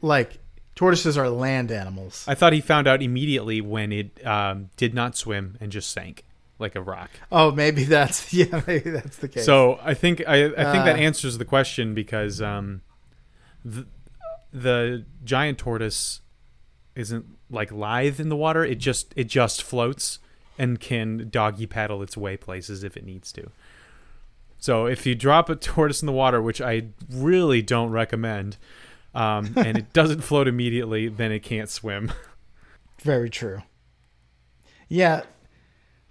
like 0.00 0.38
tortoises 0.74 1.18
are 1.18 1.28
land 1.28 1.70
animals. 1.70 2.24
I 2.26 2.34
thought 2.34 2.54
he 2.54 2.60
found 2.62 2.86
out 2.86 3.02
immediately 3.02 3.60
when 3.60 3.92
it 3.92 4.26
um, 4.26 4.70
did 4.78 4.94
not 4.94 5.16
swim 5.16 5.56
and 5.60 5.70
just 5.70 5.90
sank 5.90 6.24
like 6.58 6.74
a 6.74 6.80
rock. 6.82 7.10
oh, 7.30 7.50
maybe 7.52 7.84
that's 7.84 8.32
yeah, 8.32 8.62
maybe 8.66 8.90
that's 8.90 9.18
the 9.18 9.28
case. 9.28 9.44
So 9.44 9.78
I 9.82 9.94
think 9.94 10.22
I, 10.26 10.44
I 10.46 10.48
think 10.72 10.84
that 10.84 10.96
Uh. 10.96 11.02
answers 11.02 11.38
the 11.38 11.44
question 11.44 11.94
because 11.94 12.40
um, 12.42 12.82
the 13.64 13.86
the 14.52 15.04
giant 15.24 15.58
tortoise 15.58 16.20
isn't 16.94 17.26
like 17.50 17.70
lithe 17.70 18.18
in 18.20 18.28
the 18.30 18.36
water. 18.36 18.64
It 18.64 18.76
just 18.76 19.12
it 19.16 19.24
just 19.24 19.62
floats 19.62 20.18
and 20.58 20.80
can 20.80 21.28
doggy 21.30 21.66
paddle 21.66 22.02
its 22.02 22.16
way 22.16 22.36
places 22.38 22.82
if 22.82 22.96
it 22.96 23.04
needs 23.04 23.30
to. 23.32 23.50
So 24.58 24.86
if 24.86 25.04
you 25.04 25.14
drop 25.14 25.50
a 25.50 25.56
tortoise 25.56 26.00
in 26.00 26.06
the 26.06 26.12
water, 26.12 26.40
which 26.40 26.62
I 26.62 26.84
really 27.12 27.60
don't 27.60 27.90
recommend, 27.90 28.56
um, 29.14 29.52
and 29.56 29.76
it 29.76 29.92
doesn't 29.92 30.22
float 30.22 30.48
immediately, 30.48 31.08
then 31.08 31.30
it 31.30 31.40
can't 31.40 31.68
swim. 31.68 32.10
Very 33.02 33.28
true. 33.28 33.62
Yeah, 34.88 35.24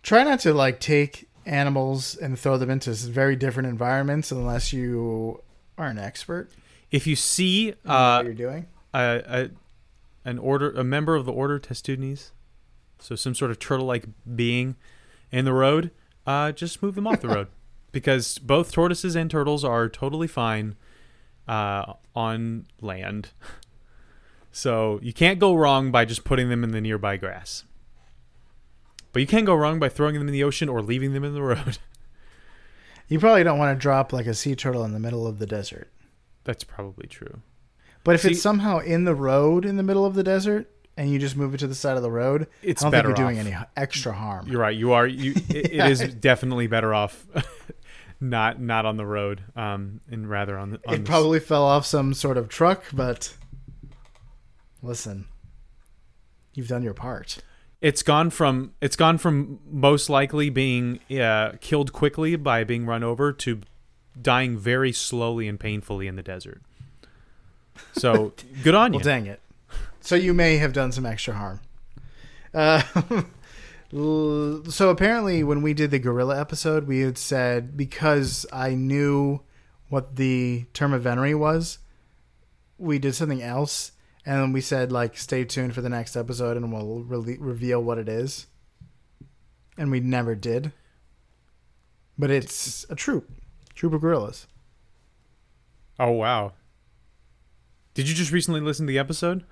try 0.06 0.24
not 0.24 0.40
to 0.40 0.54
like 0.54 0.80
take 0.80 1.28
animals 1.46 2.16
and 2.16 2.40
throw 2.40 2.58
them 2.58 2.70
into 2.70 2.92
very 2.92 3.36
different 3.36 3.68
environments 3.68 4.32
unless 4.32 4.72
you 4.72 5.42
are 5.78 5.88
an 5.88 5.98
expert. 5.98 6.50
If 6.92 7.08
you 7.08 7.16
see 7.16 7.70
in 7.70 7.76
uh, 7.86 8.18
what 8.18 8.26
you're 8.26 8.34
doing. 8.34 8.68
a, 8.94 9.24
a 9.28 9.50
an 10.24 10.40
order 10.40 10.72
a 10.72 10.84
member 10.84 11.16
of 11.16 11.26
the 11.26 11.32
order 11.32 11.60
Testudines, 11.60 12.32
so 13.00 13.16
some 13.16 13.36
sort 13.36 13.52
of 13.52 13.60
turtle-like 13.60 14.06
being 14.36 14.76
in 15.32 15.44
the 15.46 15.54
road, 15.54 15.92
uh, 16.26 16.52
just 16.52 16.82
move 16.82 16.96
them 16.96 17.08
off 17.08 17.22
the 17.22 17.28
road 17.28 17.48
because 17.92 18.38
both 18.38 18.72
tortoises 18.72 19.16
and 19.16 19.30
turtles 19.30 19.64
are 19.64 19.90
totally 19.90 20.28
fine 20.28 20.76
uh, 21.48 21.94
on 22.16 22.68
land. 22.80 23.32
So 24.58 25.02
you 25.04 25.12
can't 25.12 25.38
go 25.38 25.54
wrong 25.54 25.92
by 25.92 26.06
just 26.06 26.24
putting 26.24 26.48
them 26.48 26.64
in 26.64 26.72
the 26.72 26.80
nearby 26.80 27.18
grass. 27.18 27.66
But 29.16 29.22
you 29.22 29.28
can't 29.28 29.46
go 29.46 29.56
wrong 29.56 29.80
by 29.80 29.88
throwing 29.88 30.16
them 30.16 30.28
in 30.28 30.34
the 30.34 30.44
ocean 30.44 30.68
or 30.68 30.82
leaving 30.82 31.14
them 31.14 31.24
in 31.24 31.34
the 31.34 31.42
road. 31.42 31.78
You 33.08 33.20
probably 33.20 33.44
don't 33.44 33.60
want 33.60 33.78
to 33.78 33.80
drop 33.82 34.12
like 34.12 34.26
a 34.26 34.34
sea 34.34 34.56
turtle 34.56 34.84
in 34.84 34.92
the 34.92 35.00
middle 35.00 35.26
of 35.28 35.38
the 35.38 35.46
desert. 35.46 35.92
That's 36.44 36.64
probably 36.64 37.06
true. 37.08 37.42
But 38.04 38.16
if 38.16 38.22
See- 38.22 38.32
it's 38.32 38.42
somehow 38.42 38.80
in 38.80 39.06
the 39.06 39.14
road 39.14 39.64
in 39.64 39.78
the 39.78 39.84
middle 39.84 40.06
of 40.08 40.16
the 40.16 40.24
desert 40.24 40.72
and 40.98 41.12
you 41.12 41.20
just 41.20 41.36
move 41.38 41.54
it 41.54 41.60
to 41.60 41.68
the 41.68 41.76
side 41.76 41.98
of 41.98 42.02
the 42.04 42.10
road, 42.10 42.48
It's 42.64 42.82
I 42.82 42.86
don't 42.86 42.92
better 42.92 43.08
think 43.10 43.18
you're 43.20 43.28
doing 43.28 43.40
off. 43.42 43.46
any 43.46 43.66
extra 43.78 44.12
harm. 44.12 44.48
You're 44.50 44.60
right. 44.60 44.76
You 44.76 44.94
are. 44.94 45.06
You. 45.06 45.34
It, 45.50 45.72
Yeah. 45.72 45.86
it 45.86 45.92
is 45.92 46.16
definitely 46.16 46.66
better 46.66 46.96
off, 46.96 47.28
not 48.20 48.60
not 48.60 48.88
on 48.88 48.98
the 48.98 49.06
road, 49.06 49.44
um, 49.56 50.02
and 50.10 50.28
rather 50.28 50.58
on 50.58 50.72
the. 50.72 50.80
On 50.88 50.96
it 50.96 50.98
the 50.98 51.04
s- 51.04 51.08
probably 51.08 51.40
fell 51.40 51.64
off 51.64 51.86
some 51.86 52.14
sort 52.16 52.38
of 52.38 52.50
truck, 52.50 52.84
but 52.92 53.36
listen, 54.82 55.26
you've 56.56 56.68
done 56.68 56.82
your 56.82 56.96
part. 56.96 57.38
It's 57.82 58.04
gone 58.04 58.30
from 58.30 58.74
it's 58.82 58.96
gone 58.96 59.18
from 59.18 59.60
most 59.70 60.10
likely 60.10 60.50
being 60.50 61.00
uh, 61.12 61.54
killed 61.62 61.94
quickly 61.94 62.36
by 62.36 62.64
being 62.64 62.86
run 62.86 63.04
over 63.04 63.32
to 63.34 63.62
dying 64.20 64.58
very 64.58 64.92
slowly 64.92 65.48
and 65.48 65.60
painfully 65.60 66.08
in 66.08 66.16
the 66.16 66.24
desert. 66.24 66.62
So 67.94 68.34
good 68.64 68.76
on 68.76 68.94
you. 68.94 69.00
Well, 69.00 69.04
dang 69.04 69.28
it. 69.28 69.42
So 70.02 70.16
you 70.16 70.34
may 70.34 70.58
have 70.58 70.74
done 70.74 70.92
some 70.92 71.06
extra 71.06 71.34
harm. 71.34 71.62
Uh, 72.54 72.82
so 73.92 74.90
apparently, 74.90 75.44
when 75.44 75.62
we 75.62 75.74
did 75.74 75.92
the 75.92 76.00
gorilla 76.00 76.40
episode, 76.40 76.88
we 76.88 77.00
had 77.00 77.18
said 77.18 77.76
because 77.76 78.46
I 78.54 78.76
knew 78.76 79.42
what 79.90 80.16
the 80.16 80.66
term 80.74 80.94
of 80.94 81.02
venery 81.02 81.36
was, 81.36 81.80
we 82.78 83.00
did 83.00 83.16
something 83.16 83.42
else, 83.42 83.92
and 84.26 84.42
then 84.42 84.52
we 84.54 84.62
said 84.62 84.92
like, 84.92 85.18
stay 85.18 85.44
tuned 85.46 85.74
for 85.76 85.82
the 85.82 85.90
next 85.90 86.16
episode, 86.16 86.58
and 86.58 86.72
we'll 86.74 87.04
re- 87.04 87.38
reveal 87.40 87.82
what 87.82 87.98
it 87.98 88.10
is. 88.10 88.48
And 89.78 89.92
we 89.92 90.00
never 90.00 90.36
did. 90.36 90.72
But 92.18 92.32
it's 92.32 92.86
a 92.90 92.96
troop, 92.96 93.30
troop 93.74 93.94
of 93.94 94.02
gorillas. 94.02 94.48
Oh 96.00 96.12
wow. 96.12 96.54
Did 97.94 98.08
you 98.10 98.16
just 98.16 98.32
recently 98.32 98.62
listen 98.62 98.86
to 98.88 98.92
the 98.92 99.00
episode? 99.00 99.44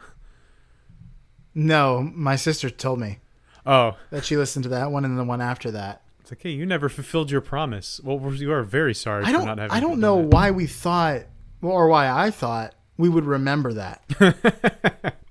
No, 1.56 2.02
my 2.14 2.36
sister 2.36 2.70
told 2.70 3.00
me 3.00 3.20
Oh, 3.66 3.96
that 4.10 4.26
she 4.26 4.36
listened 4.36 4.64
to 4.64 4.70
that 4.70 4.92
one 4.92 5.06
and 5.06 5.18
the 5.18 5.24
one 5.24 5.40
after 5.40 5.72
that. 5.72 6.02
it's 6.20 6.32
like 6.32 6.42
hey, 6.42 6.50
you 6.50 6.66
never 6.66 6.90
fulfilled 6.90 7.32
your 7.32 7.42
promise. 7.42 8.02
Well, 8.04 8.34
you 8.34 8.52
are 8.52 8.64
very 8.64 8.94
sorry 8.94 9.24
I 9.26 9.32
don't. 9.32 9.46
not 9.46 9.58
having. 9.58 9.72
I 9.76 9.80
don't 9.80 10.00
know 10.00 10.18
that. 10.22 10.28
why 10.28 10.52
we 10.52 10.68
thought, 10.68 11.22
or 11.62 11.88
why 11.88 12.10
I 12.10 12.32
thought 12.32 12.74
we 12.98 13.10
would 13.10 13.26
remember 13.26 13.74
that. 13.74 14.04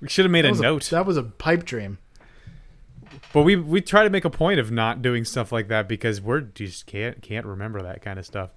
We 0.00 0.08
should 0.10 0.26
have 0.26 0.32
made 0.32 0.44
a 0.44 0.52
note. 0.52 0.82
that 0.90 1.06
was 1.06 1.16
a 1.16 1.22
pipe 1.22 1.64
dream. 1.64 1.96
But 3.32 3.40
we 3.42 3.56
we 3.56 3.80
try 3.80 4.04
to 4.04 4.10
make 4.10 4.26
a 4.26 4.30
point 4.30 4.60
of 4.60 4.70
not 4.70 5.00
doing 5.00 5.24
stuff 5.24 5.50
like 5.50 5.68
that 5.68 5.88
because 5.88 6.20
we're 6.20 6.42
just 6.42 6.84
can't 6.84 7.22
can't 7.22 7.46
remember 7.46 7.80
that 7.80 8.02
kind 8.02 8.18
of 8.18 8.26
stuff. 8.26 8.50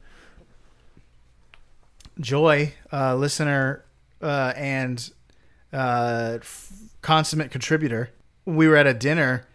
Joy, 2.19 2.73
uh, 2.91 3.15
listener, 3.15 3.85
uh, 4.21 4.51
and 4.57 5.09
uh, 5.71 6.39
f- 6.41 6.69
consummate 7.01 7.49
contributor. 7.49 8.09
We 8.43 8.67
were 8.67 8.75
at 8.75 8.87
a 8.87 8.93
dinner 8.93 9.47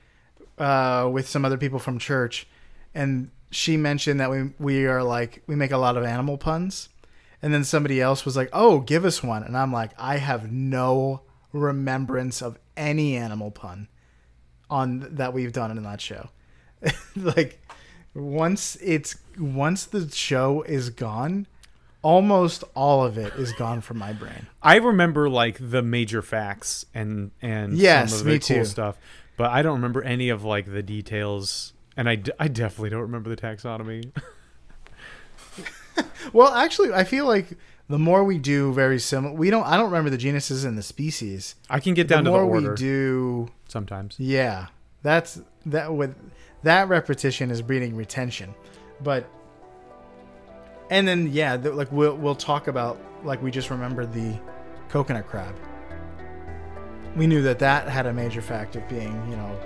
uh, 0.56 1.10
with 1.12 1.28
some 1.28 1.44
other 1.44 1.58
people 1.58 1.78
from 1.78 1.98
church, 1.98 2.46
and 2.94 3.30
she 3.50 3.76
mentioned 3.76 4.18
that 4.20 4.30
we 4.30 4.50
we 4.58 4.86
are 4.86 5.02
like 5.02 5.42
we 5.46 5.56
make 5.56 5.72
a 5.72 5.78
lot 5.78 5.98
of 5.98 6.04
animal 6.04 6.38
puns, 6.38 6.88
and 7.42 7.52
then 7.52 7.64
somebody 7.64 8.00
else 8.00 8.24
was 8.24 8.36
like, 8.36 8.48
"Oh, 8.52 8.80
give 8.80 9.04
us 9.04 9.22
one," 9.22 9.42
and 9.42 9.56
I'm 9.56 9.72
like, 9.72 9.90
I 9.98 10.16
have 10.18 10.50
no 10.52 11.22
remembrance 11.52 12.40
of 12.40 12.58
any 12.76 13.16
animal 13.16 13.50
pun 13.50 13.88
on 14.70 15.06
that 15.16 15.32
we've 15.34 15.52
done 15.52 15.70
in 15.76 15.82
that 15.82 16.00
show. 16.00 16.30
like 17.16 17.60
once 18.14 18.76
it's 18.82 19.16
once 19.38 19.84
the 19.86 20.08
show 20.10 20.62
is 20.62 20.90
gone, 20.90 21.46
almost 22.02 22.64
all 22.74 23.04
of 23.04 23.18
it 23.18 23.32
is 23.34 23.52
gone 23.52 23.80
from 23.80 23.98
my 23.98 24.12
brain. 24.12 24.46
I 24.62 24.76
remember 24.76 25.28
like 25.28 25.56
the 25.60 25.82
major 25.82 26.22
facts 26.22 26.86
and 26.94 27.30
and 27.42 27.74
Yes, 27.76 28.10
some 28.10 28.20
of 28.20 28.24
the 28.24 28.32
me 28.32 28.38
cool 28.38 28.56
too. 28.58 28.64
stuff, 28.64 28.98
but 29.36 29.50
I 29.50 29.62
don't 29.62 29.74
remember 29.74 30.02
any 30.02 30.28
of 30.30 30.44
like 30.44 30.66
the 30.72 30.82
details. 30.82 31.72
And 31.94 32.08
I, 32.08 32.14
d- 32.14 32.32
I 32.40 32.48
definitely 32.48 32.88
don't 32.88 33.02
remember 33.02 33.28
the 33.28 33.36
taxonomy. 33.36 34.12
Well, 36.32 36.52
actually, 36.54 36.92
I 36.92 37.04
feel 37.04 37.26
like 37.26 37.48
the 37.88 37.98
more 37.98 38.22
we 38.24 38.38
do 38.38 38.72
very 38.72 38.98
similar, 38.98 39.34
we 39.34 39.50
don't. 39.50 39.64
I 39.66 39.76
don't 39.76 39.86
remember 39.86 40.08
the 40.08 40.16
genuses 40.16 40.64
and 40.64 40.78
the 40.78 40.82
species. 40.82 41.56
I 41.68 41.80
can 41.80 41.94
get 41.94 42.08
The 42.08 42.14
down 42.14 42.24
to 42.24 42.30
the 42.30 42.36
more 42.36 42.44
order 42.44 42.70
we 42.70 42.76
do, 42.76 43.48
sometimes. 43.68 44.14
yeah, 44.18 44.68
that's 45.02 45.40
that 45.66 45.92
with 45.94 46.14
that 46.62 46.88
repetition 46.88 47.50
is 47.50 47.60
breeding 47.60 47.96
retention, 47.96 48.54
but 49.02 49.28
and 50.90 51.06
then 51.08 51.28
yeah, 51.32 51.56
the, 51.56 51.72
like 51.72 51.90
we'll 51.92 52.16
we'll 52.16 52.34
talk 52.36 52.68
about 52.68 52.98
like 53.24 53.42
we 53.42 53.50
just 53.50 53.68
remembered 53.70 54.12
the 54.14 54.38
coconut 54.88 55.26
crab. 55.26 55.54
We 57.16 57.26
knew 57.26 57.42
that 57.42 57.58
that 57.58 57.88
had 57.88 58.06
a 58.06 58.12
major 58.12 58.40
fact 58.40 58.76
of 58.76 58.88
being 58.88 59.12
you 59.28 59.36
know 59.36 59.58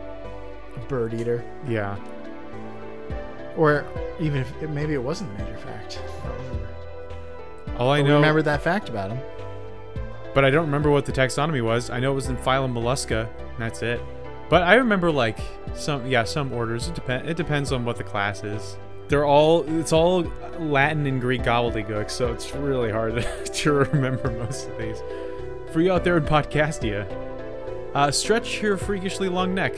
a 0.74 0.80
bird 0.88 1.14
eater. 1.14 1.44
Yeah. 1.68 1.96
Or 3.56 3.84
even 4.20 4.40
if 4.40 4.62
it, 4.62 4.70
maybe 4.70 4.94
it 4.94 5.02
wasn't 5.02 5.30
a 5.38 5.42
major 5.44 5.56
fact. 5.58 6.00
I 6.24 6.28
don't 6.28 6.38
remember. 6.46 6.68
All 7.78 7.90
I 7.90 8.02
But 8.02 8.08
know, 8.08 8.14
remember 8.16 8.42
that 8.42 8.62
fact 8.62 8.88
about 8.88 9.10
him. 9.10 9.18
but 10.34 10.44
I 10.44 10.50
don't 10.50 10.66
remember 10.66 10.90
what 10.90 11.06
the 11.06 11.12
taxonomy 11.12 11.62
was. 11.62 11.90
I 11.90 12.00
know 12.00 12.12
it 12.12 12.14
was 12.14 12.28
in 12.28 12.36
phylum 12.38 12.72
Mollusca. 12.74 13.28
And 13.38 13.58
that's 13.58 13.82
it. 13.82 14.00
But 14.48 14.62
I 14.62 14.74
remember 14.74 15.10
like 15.10 15.38
some 15.74 16.06
yeah 16.06 16.24
some 16.24 16.52
orders. 16.52 16.88
It 16.88 16.94
depend. 16.94 17.28
It 17.28 17.36
depends 17.36 17.72
on 17.72 17.84
what 17.84 17.96
the 17.96 18.04
class 18.04 18.44
is. 18.44 18.76
They're 19.08 19.24
all 19.24 19.64
it's 19.80 19.92
all 19.92 20.22
Latin 20.58 21.06
and 21.06 21.20
Greek 21.20 21.42
gobbledygook, 21.42 22.10
so 22.10 22.32
it's 22.32 22.52
really 22.54 22.90
hard 22.92 23.26
to 23.44 23.72
remember 23.72 24.30
most 24.30 24.68
of 24.68 24.78
these. 24.78 25.02
For 25.72 25.80
you 25.80 25.92
out 25.92 26.04
there 26.04 26.16
in 26.16 26.24
Podcastia, 26.24 27.06
uh, 27.94 28.10
stretch 28.10 28.62
your 28.62 28.76
freakishly 28.76 29.28
long 29.28 29.52
neck, 29.54 29.74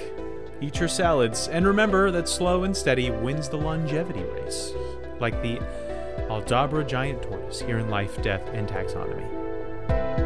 eat 0.61 0.78
your 0.78 0.88
salads, 0.88 1.48
and 1.48 1.66
remember 1.66 2.11
that 2.11 2.28
slow 2.28 2.64
and 2.64 2.76
steady 2.76 3.11
wins 3.11 3.48
the 3.48 3.56
longevity 3.56 4.24
race, 4.24 4.72
like 5.20 5.40
the 5.42 5.59
Aldabra 6.28 6.86
giant 6.86 7.22
tortoise 7.22 7.61
here 7.61 7.78
in 7.78 7.88
Life, 7.88 8.20
Death, 8.22 8.46
and 8.52 8.68
Taxonomy. 8.68 10.18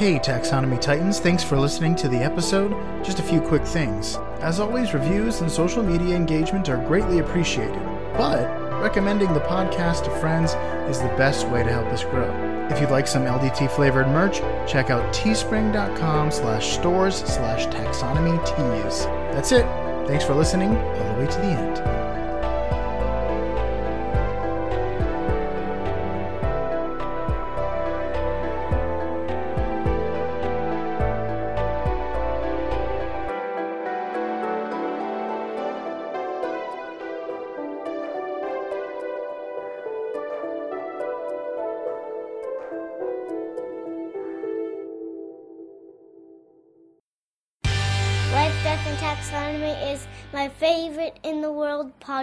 Hey, 0.00 0.18
Taxonomy 0.18 0.80
Titans, 0.80 1.20
thanks 1.20 1.44
for 1.44 1.58
listening 1.58 1.94
to 1.96 2.08
the 2.08 2.16
episode. 2.16 2.72
Just 3.04 3.18
a 3.18 3.22
few 3.22 3.38
quick 3.38 3.66
things. 3.66 4.16
As 4.40 4.58
always, 4.58 4.94
reviews 4.94 5.42
and 5.42 5.52
social 5.52 5.82
media 5.82 6.16
engagement 6.16 6.70
are 6.70 6.82
greatly 6.88 7.18
appreciated, 7.18 7.84
but 8.16 8.48
recommending 8.80 9.34
the 9.34 9.40
podcast 9.40 10.04
to 10.04 10.10
friends 10.18 10.54
is 10.88 11.02
the 11.02 11.14
best 11.18 11.46
way 11.48 11.62
to 11.62 11.70
help 11.70 11.84
us 11.88 12.02
grow. 12.02 12.30
If 12.70 12.80
you'd 12.80 12.88
like 12.88 13.06
some 13.06 13.24
LDT 13.24 13.70
flavored 13.72 14.08
merch, 14.08 14.38
check 14.66 14.88
out 14.88 15.12
teespring.com 15.12 16.30
slash 16.30 16.72
stores 16.72 17.16
slash 17.16 17.66
taxonomy 17.66 18.38
tees. 18.46 19.04
That's 19.34 19.52
it. 19.52 19.66
Thanks 20.08 20.24
for 20.24 20.34
listening 20.34 20.78
all 20.78 21.12
the 21.12 21.20
way 21.20 21.26
to 21.26 21.38
the 21.40 21.44
end. 21.44 21.99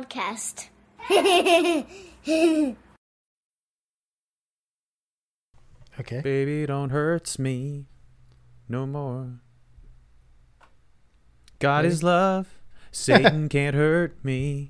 Podcast. 0.01 0.67
Okay. 5.99 6.21
Baby, 6.21 6.67
don't 6.67 6.91
hurts 6.91 7.39
me 7.39 7.87
no 8.69 8.85
more. 8.85 9.39
God 11.57 11.85
is 11.85 12.03
love. 12.03 12.47
Satan 12.91 13.49
can't 13.49 13.75
hurt 13.75 14.23
me. 14.23 14.69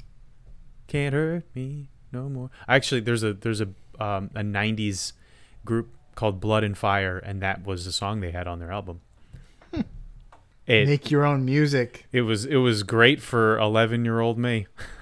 Can't 0.87 1.13
hurt 1.13 1.43
me 1.53 1.89
no 2.13 2.29
more. 2.29 2.49
Actually, 2.69 3.01
there's 3.01 3.23
a 3.23 3.33
there's 3.33 3.59
a 3.59 3.67
um, 3.99 4.29
a 4.35 4.41
'90s 4.41 5.11
group 5.65 5.89
called 6.15 6.39
Blood 6.39 6.63
and 6.63 6.77
Fire, 6.77 7.17
and 7.17 7.41
that 7.41 7.65
was 7.65 7.83
the 7.83 7.91
song 7.91 8.21
they 8.21 8.31
had 8.31 8.47
on 8.47 8.59
their 8.59 8.71
album. 8.71 9.01
It 10.65 10.87
Make 10.87 11.11
your 11.11 11.25
own 11.25 11.43
music. 11.43 12.05
it 12.13 12.21
was 12.21 12.45
it 12.45 12.57
was 12.57 12.83
great 12.83 13.21
for 13.21 13.57
11 13.57 14.05
year 14.05 14.21
old 14.21 14.37
me. 14.37 14.67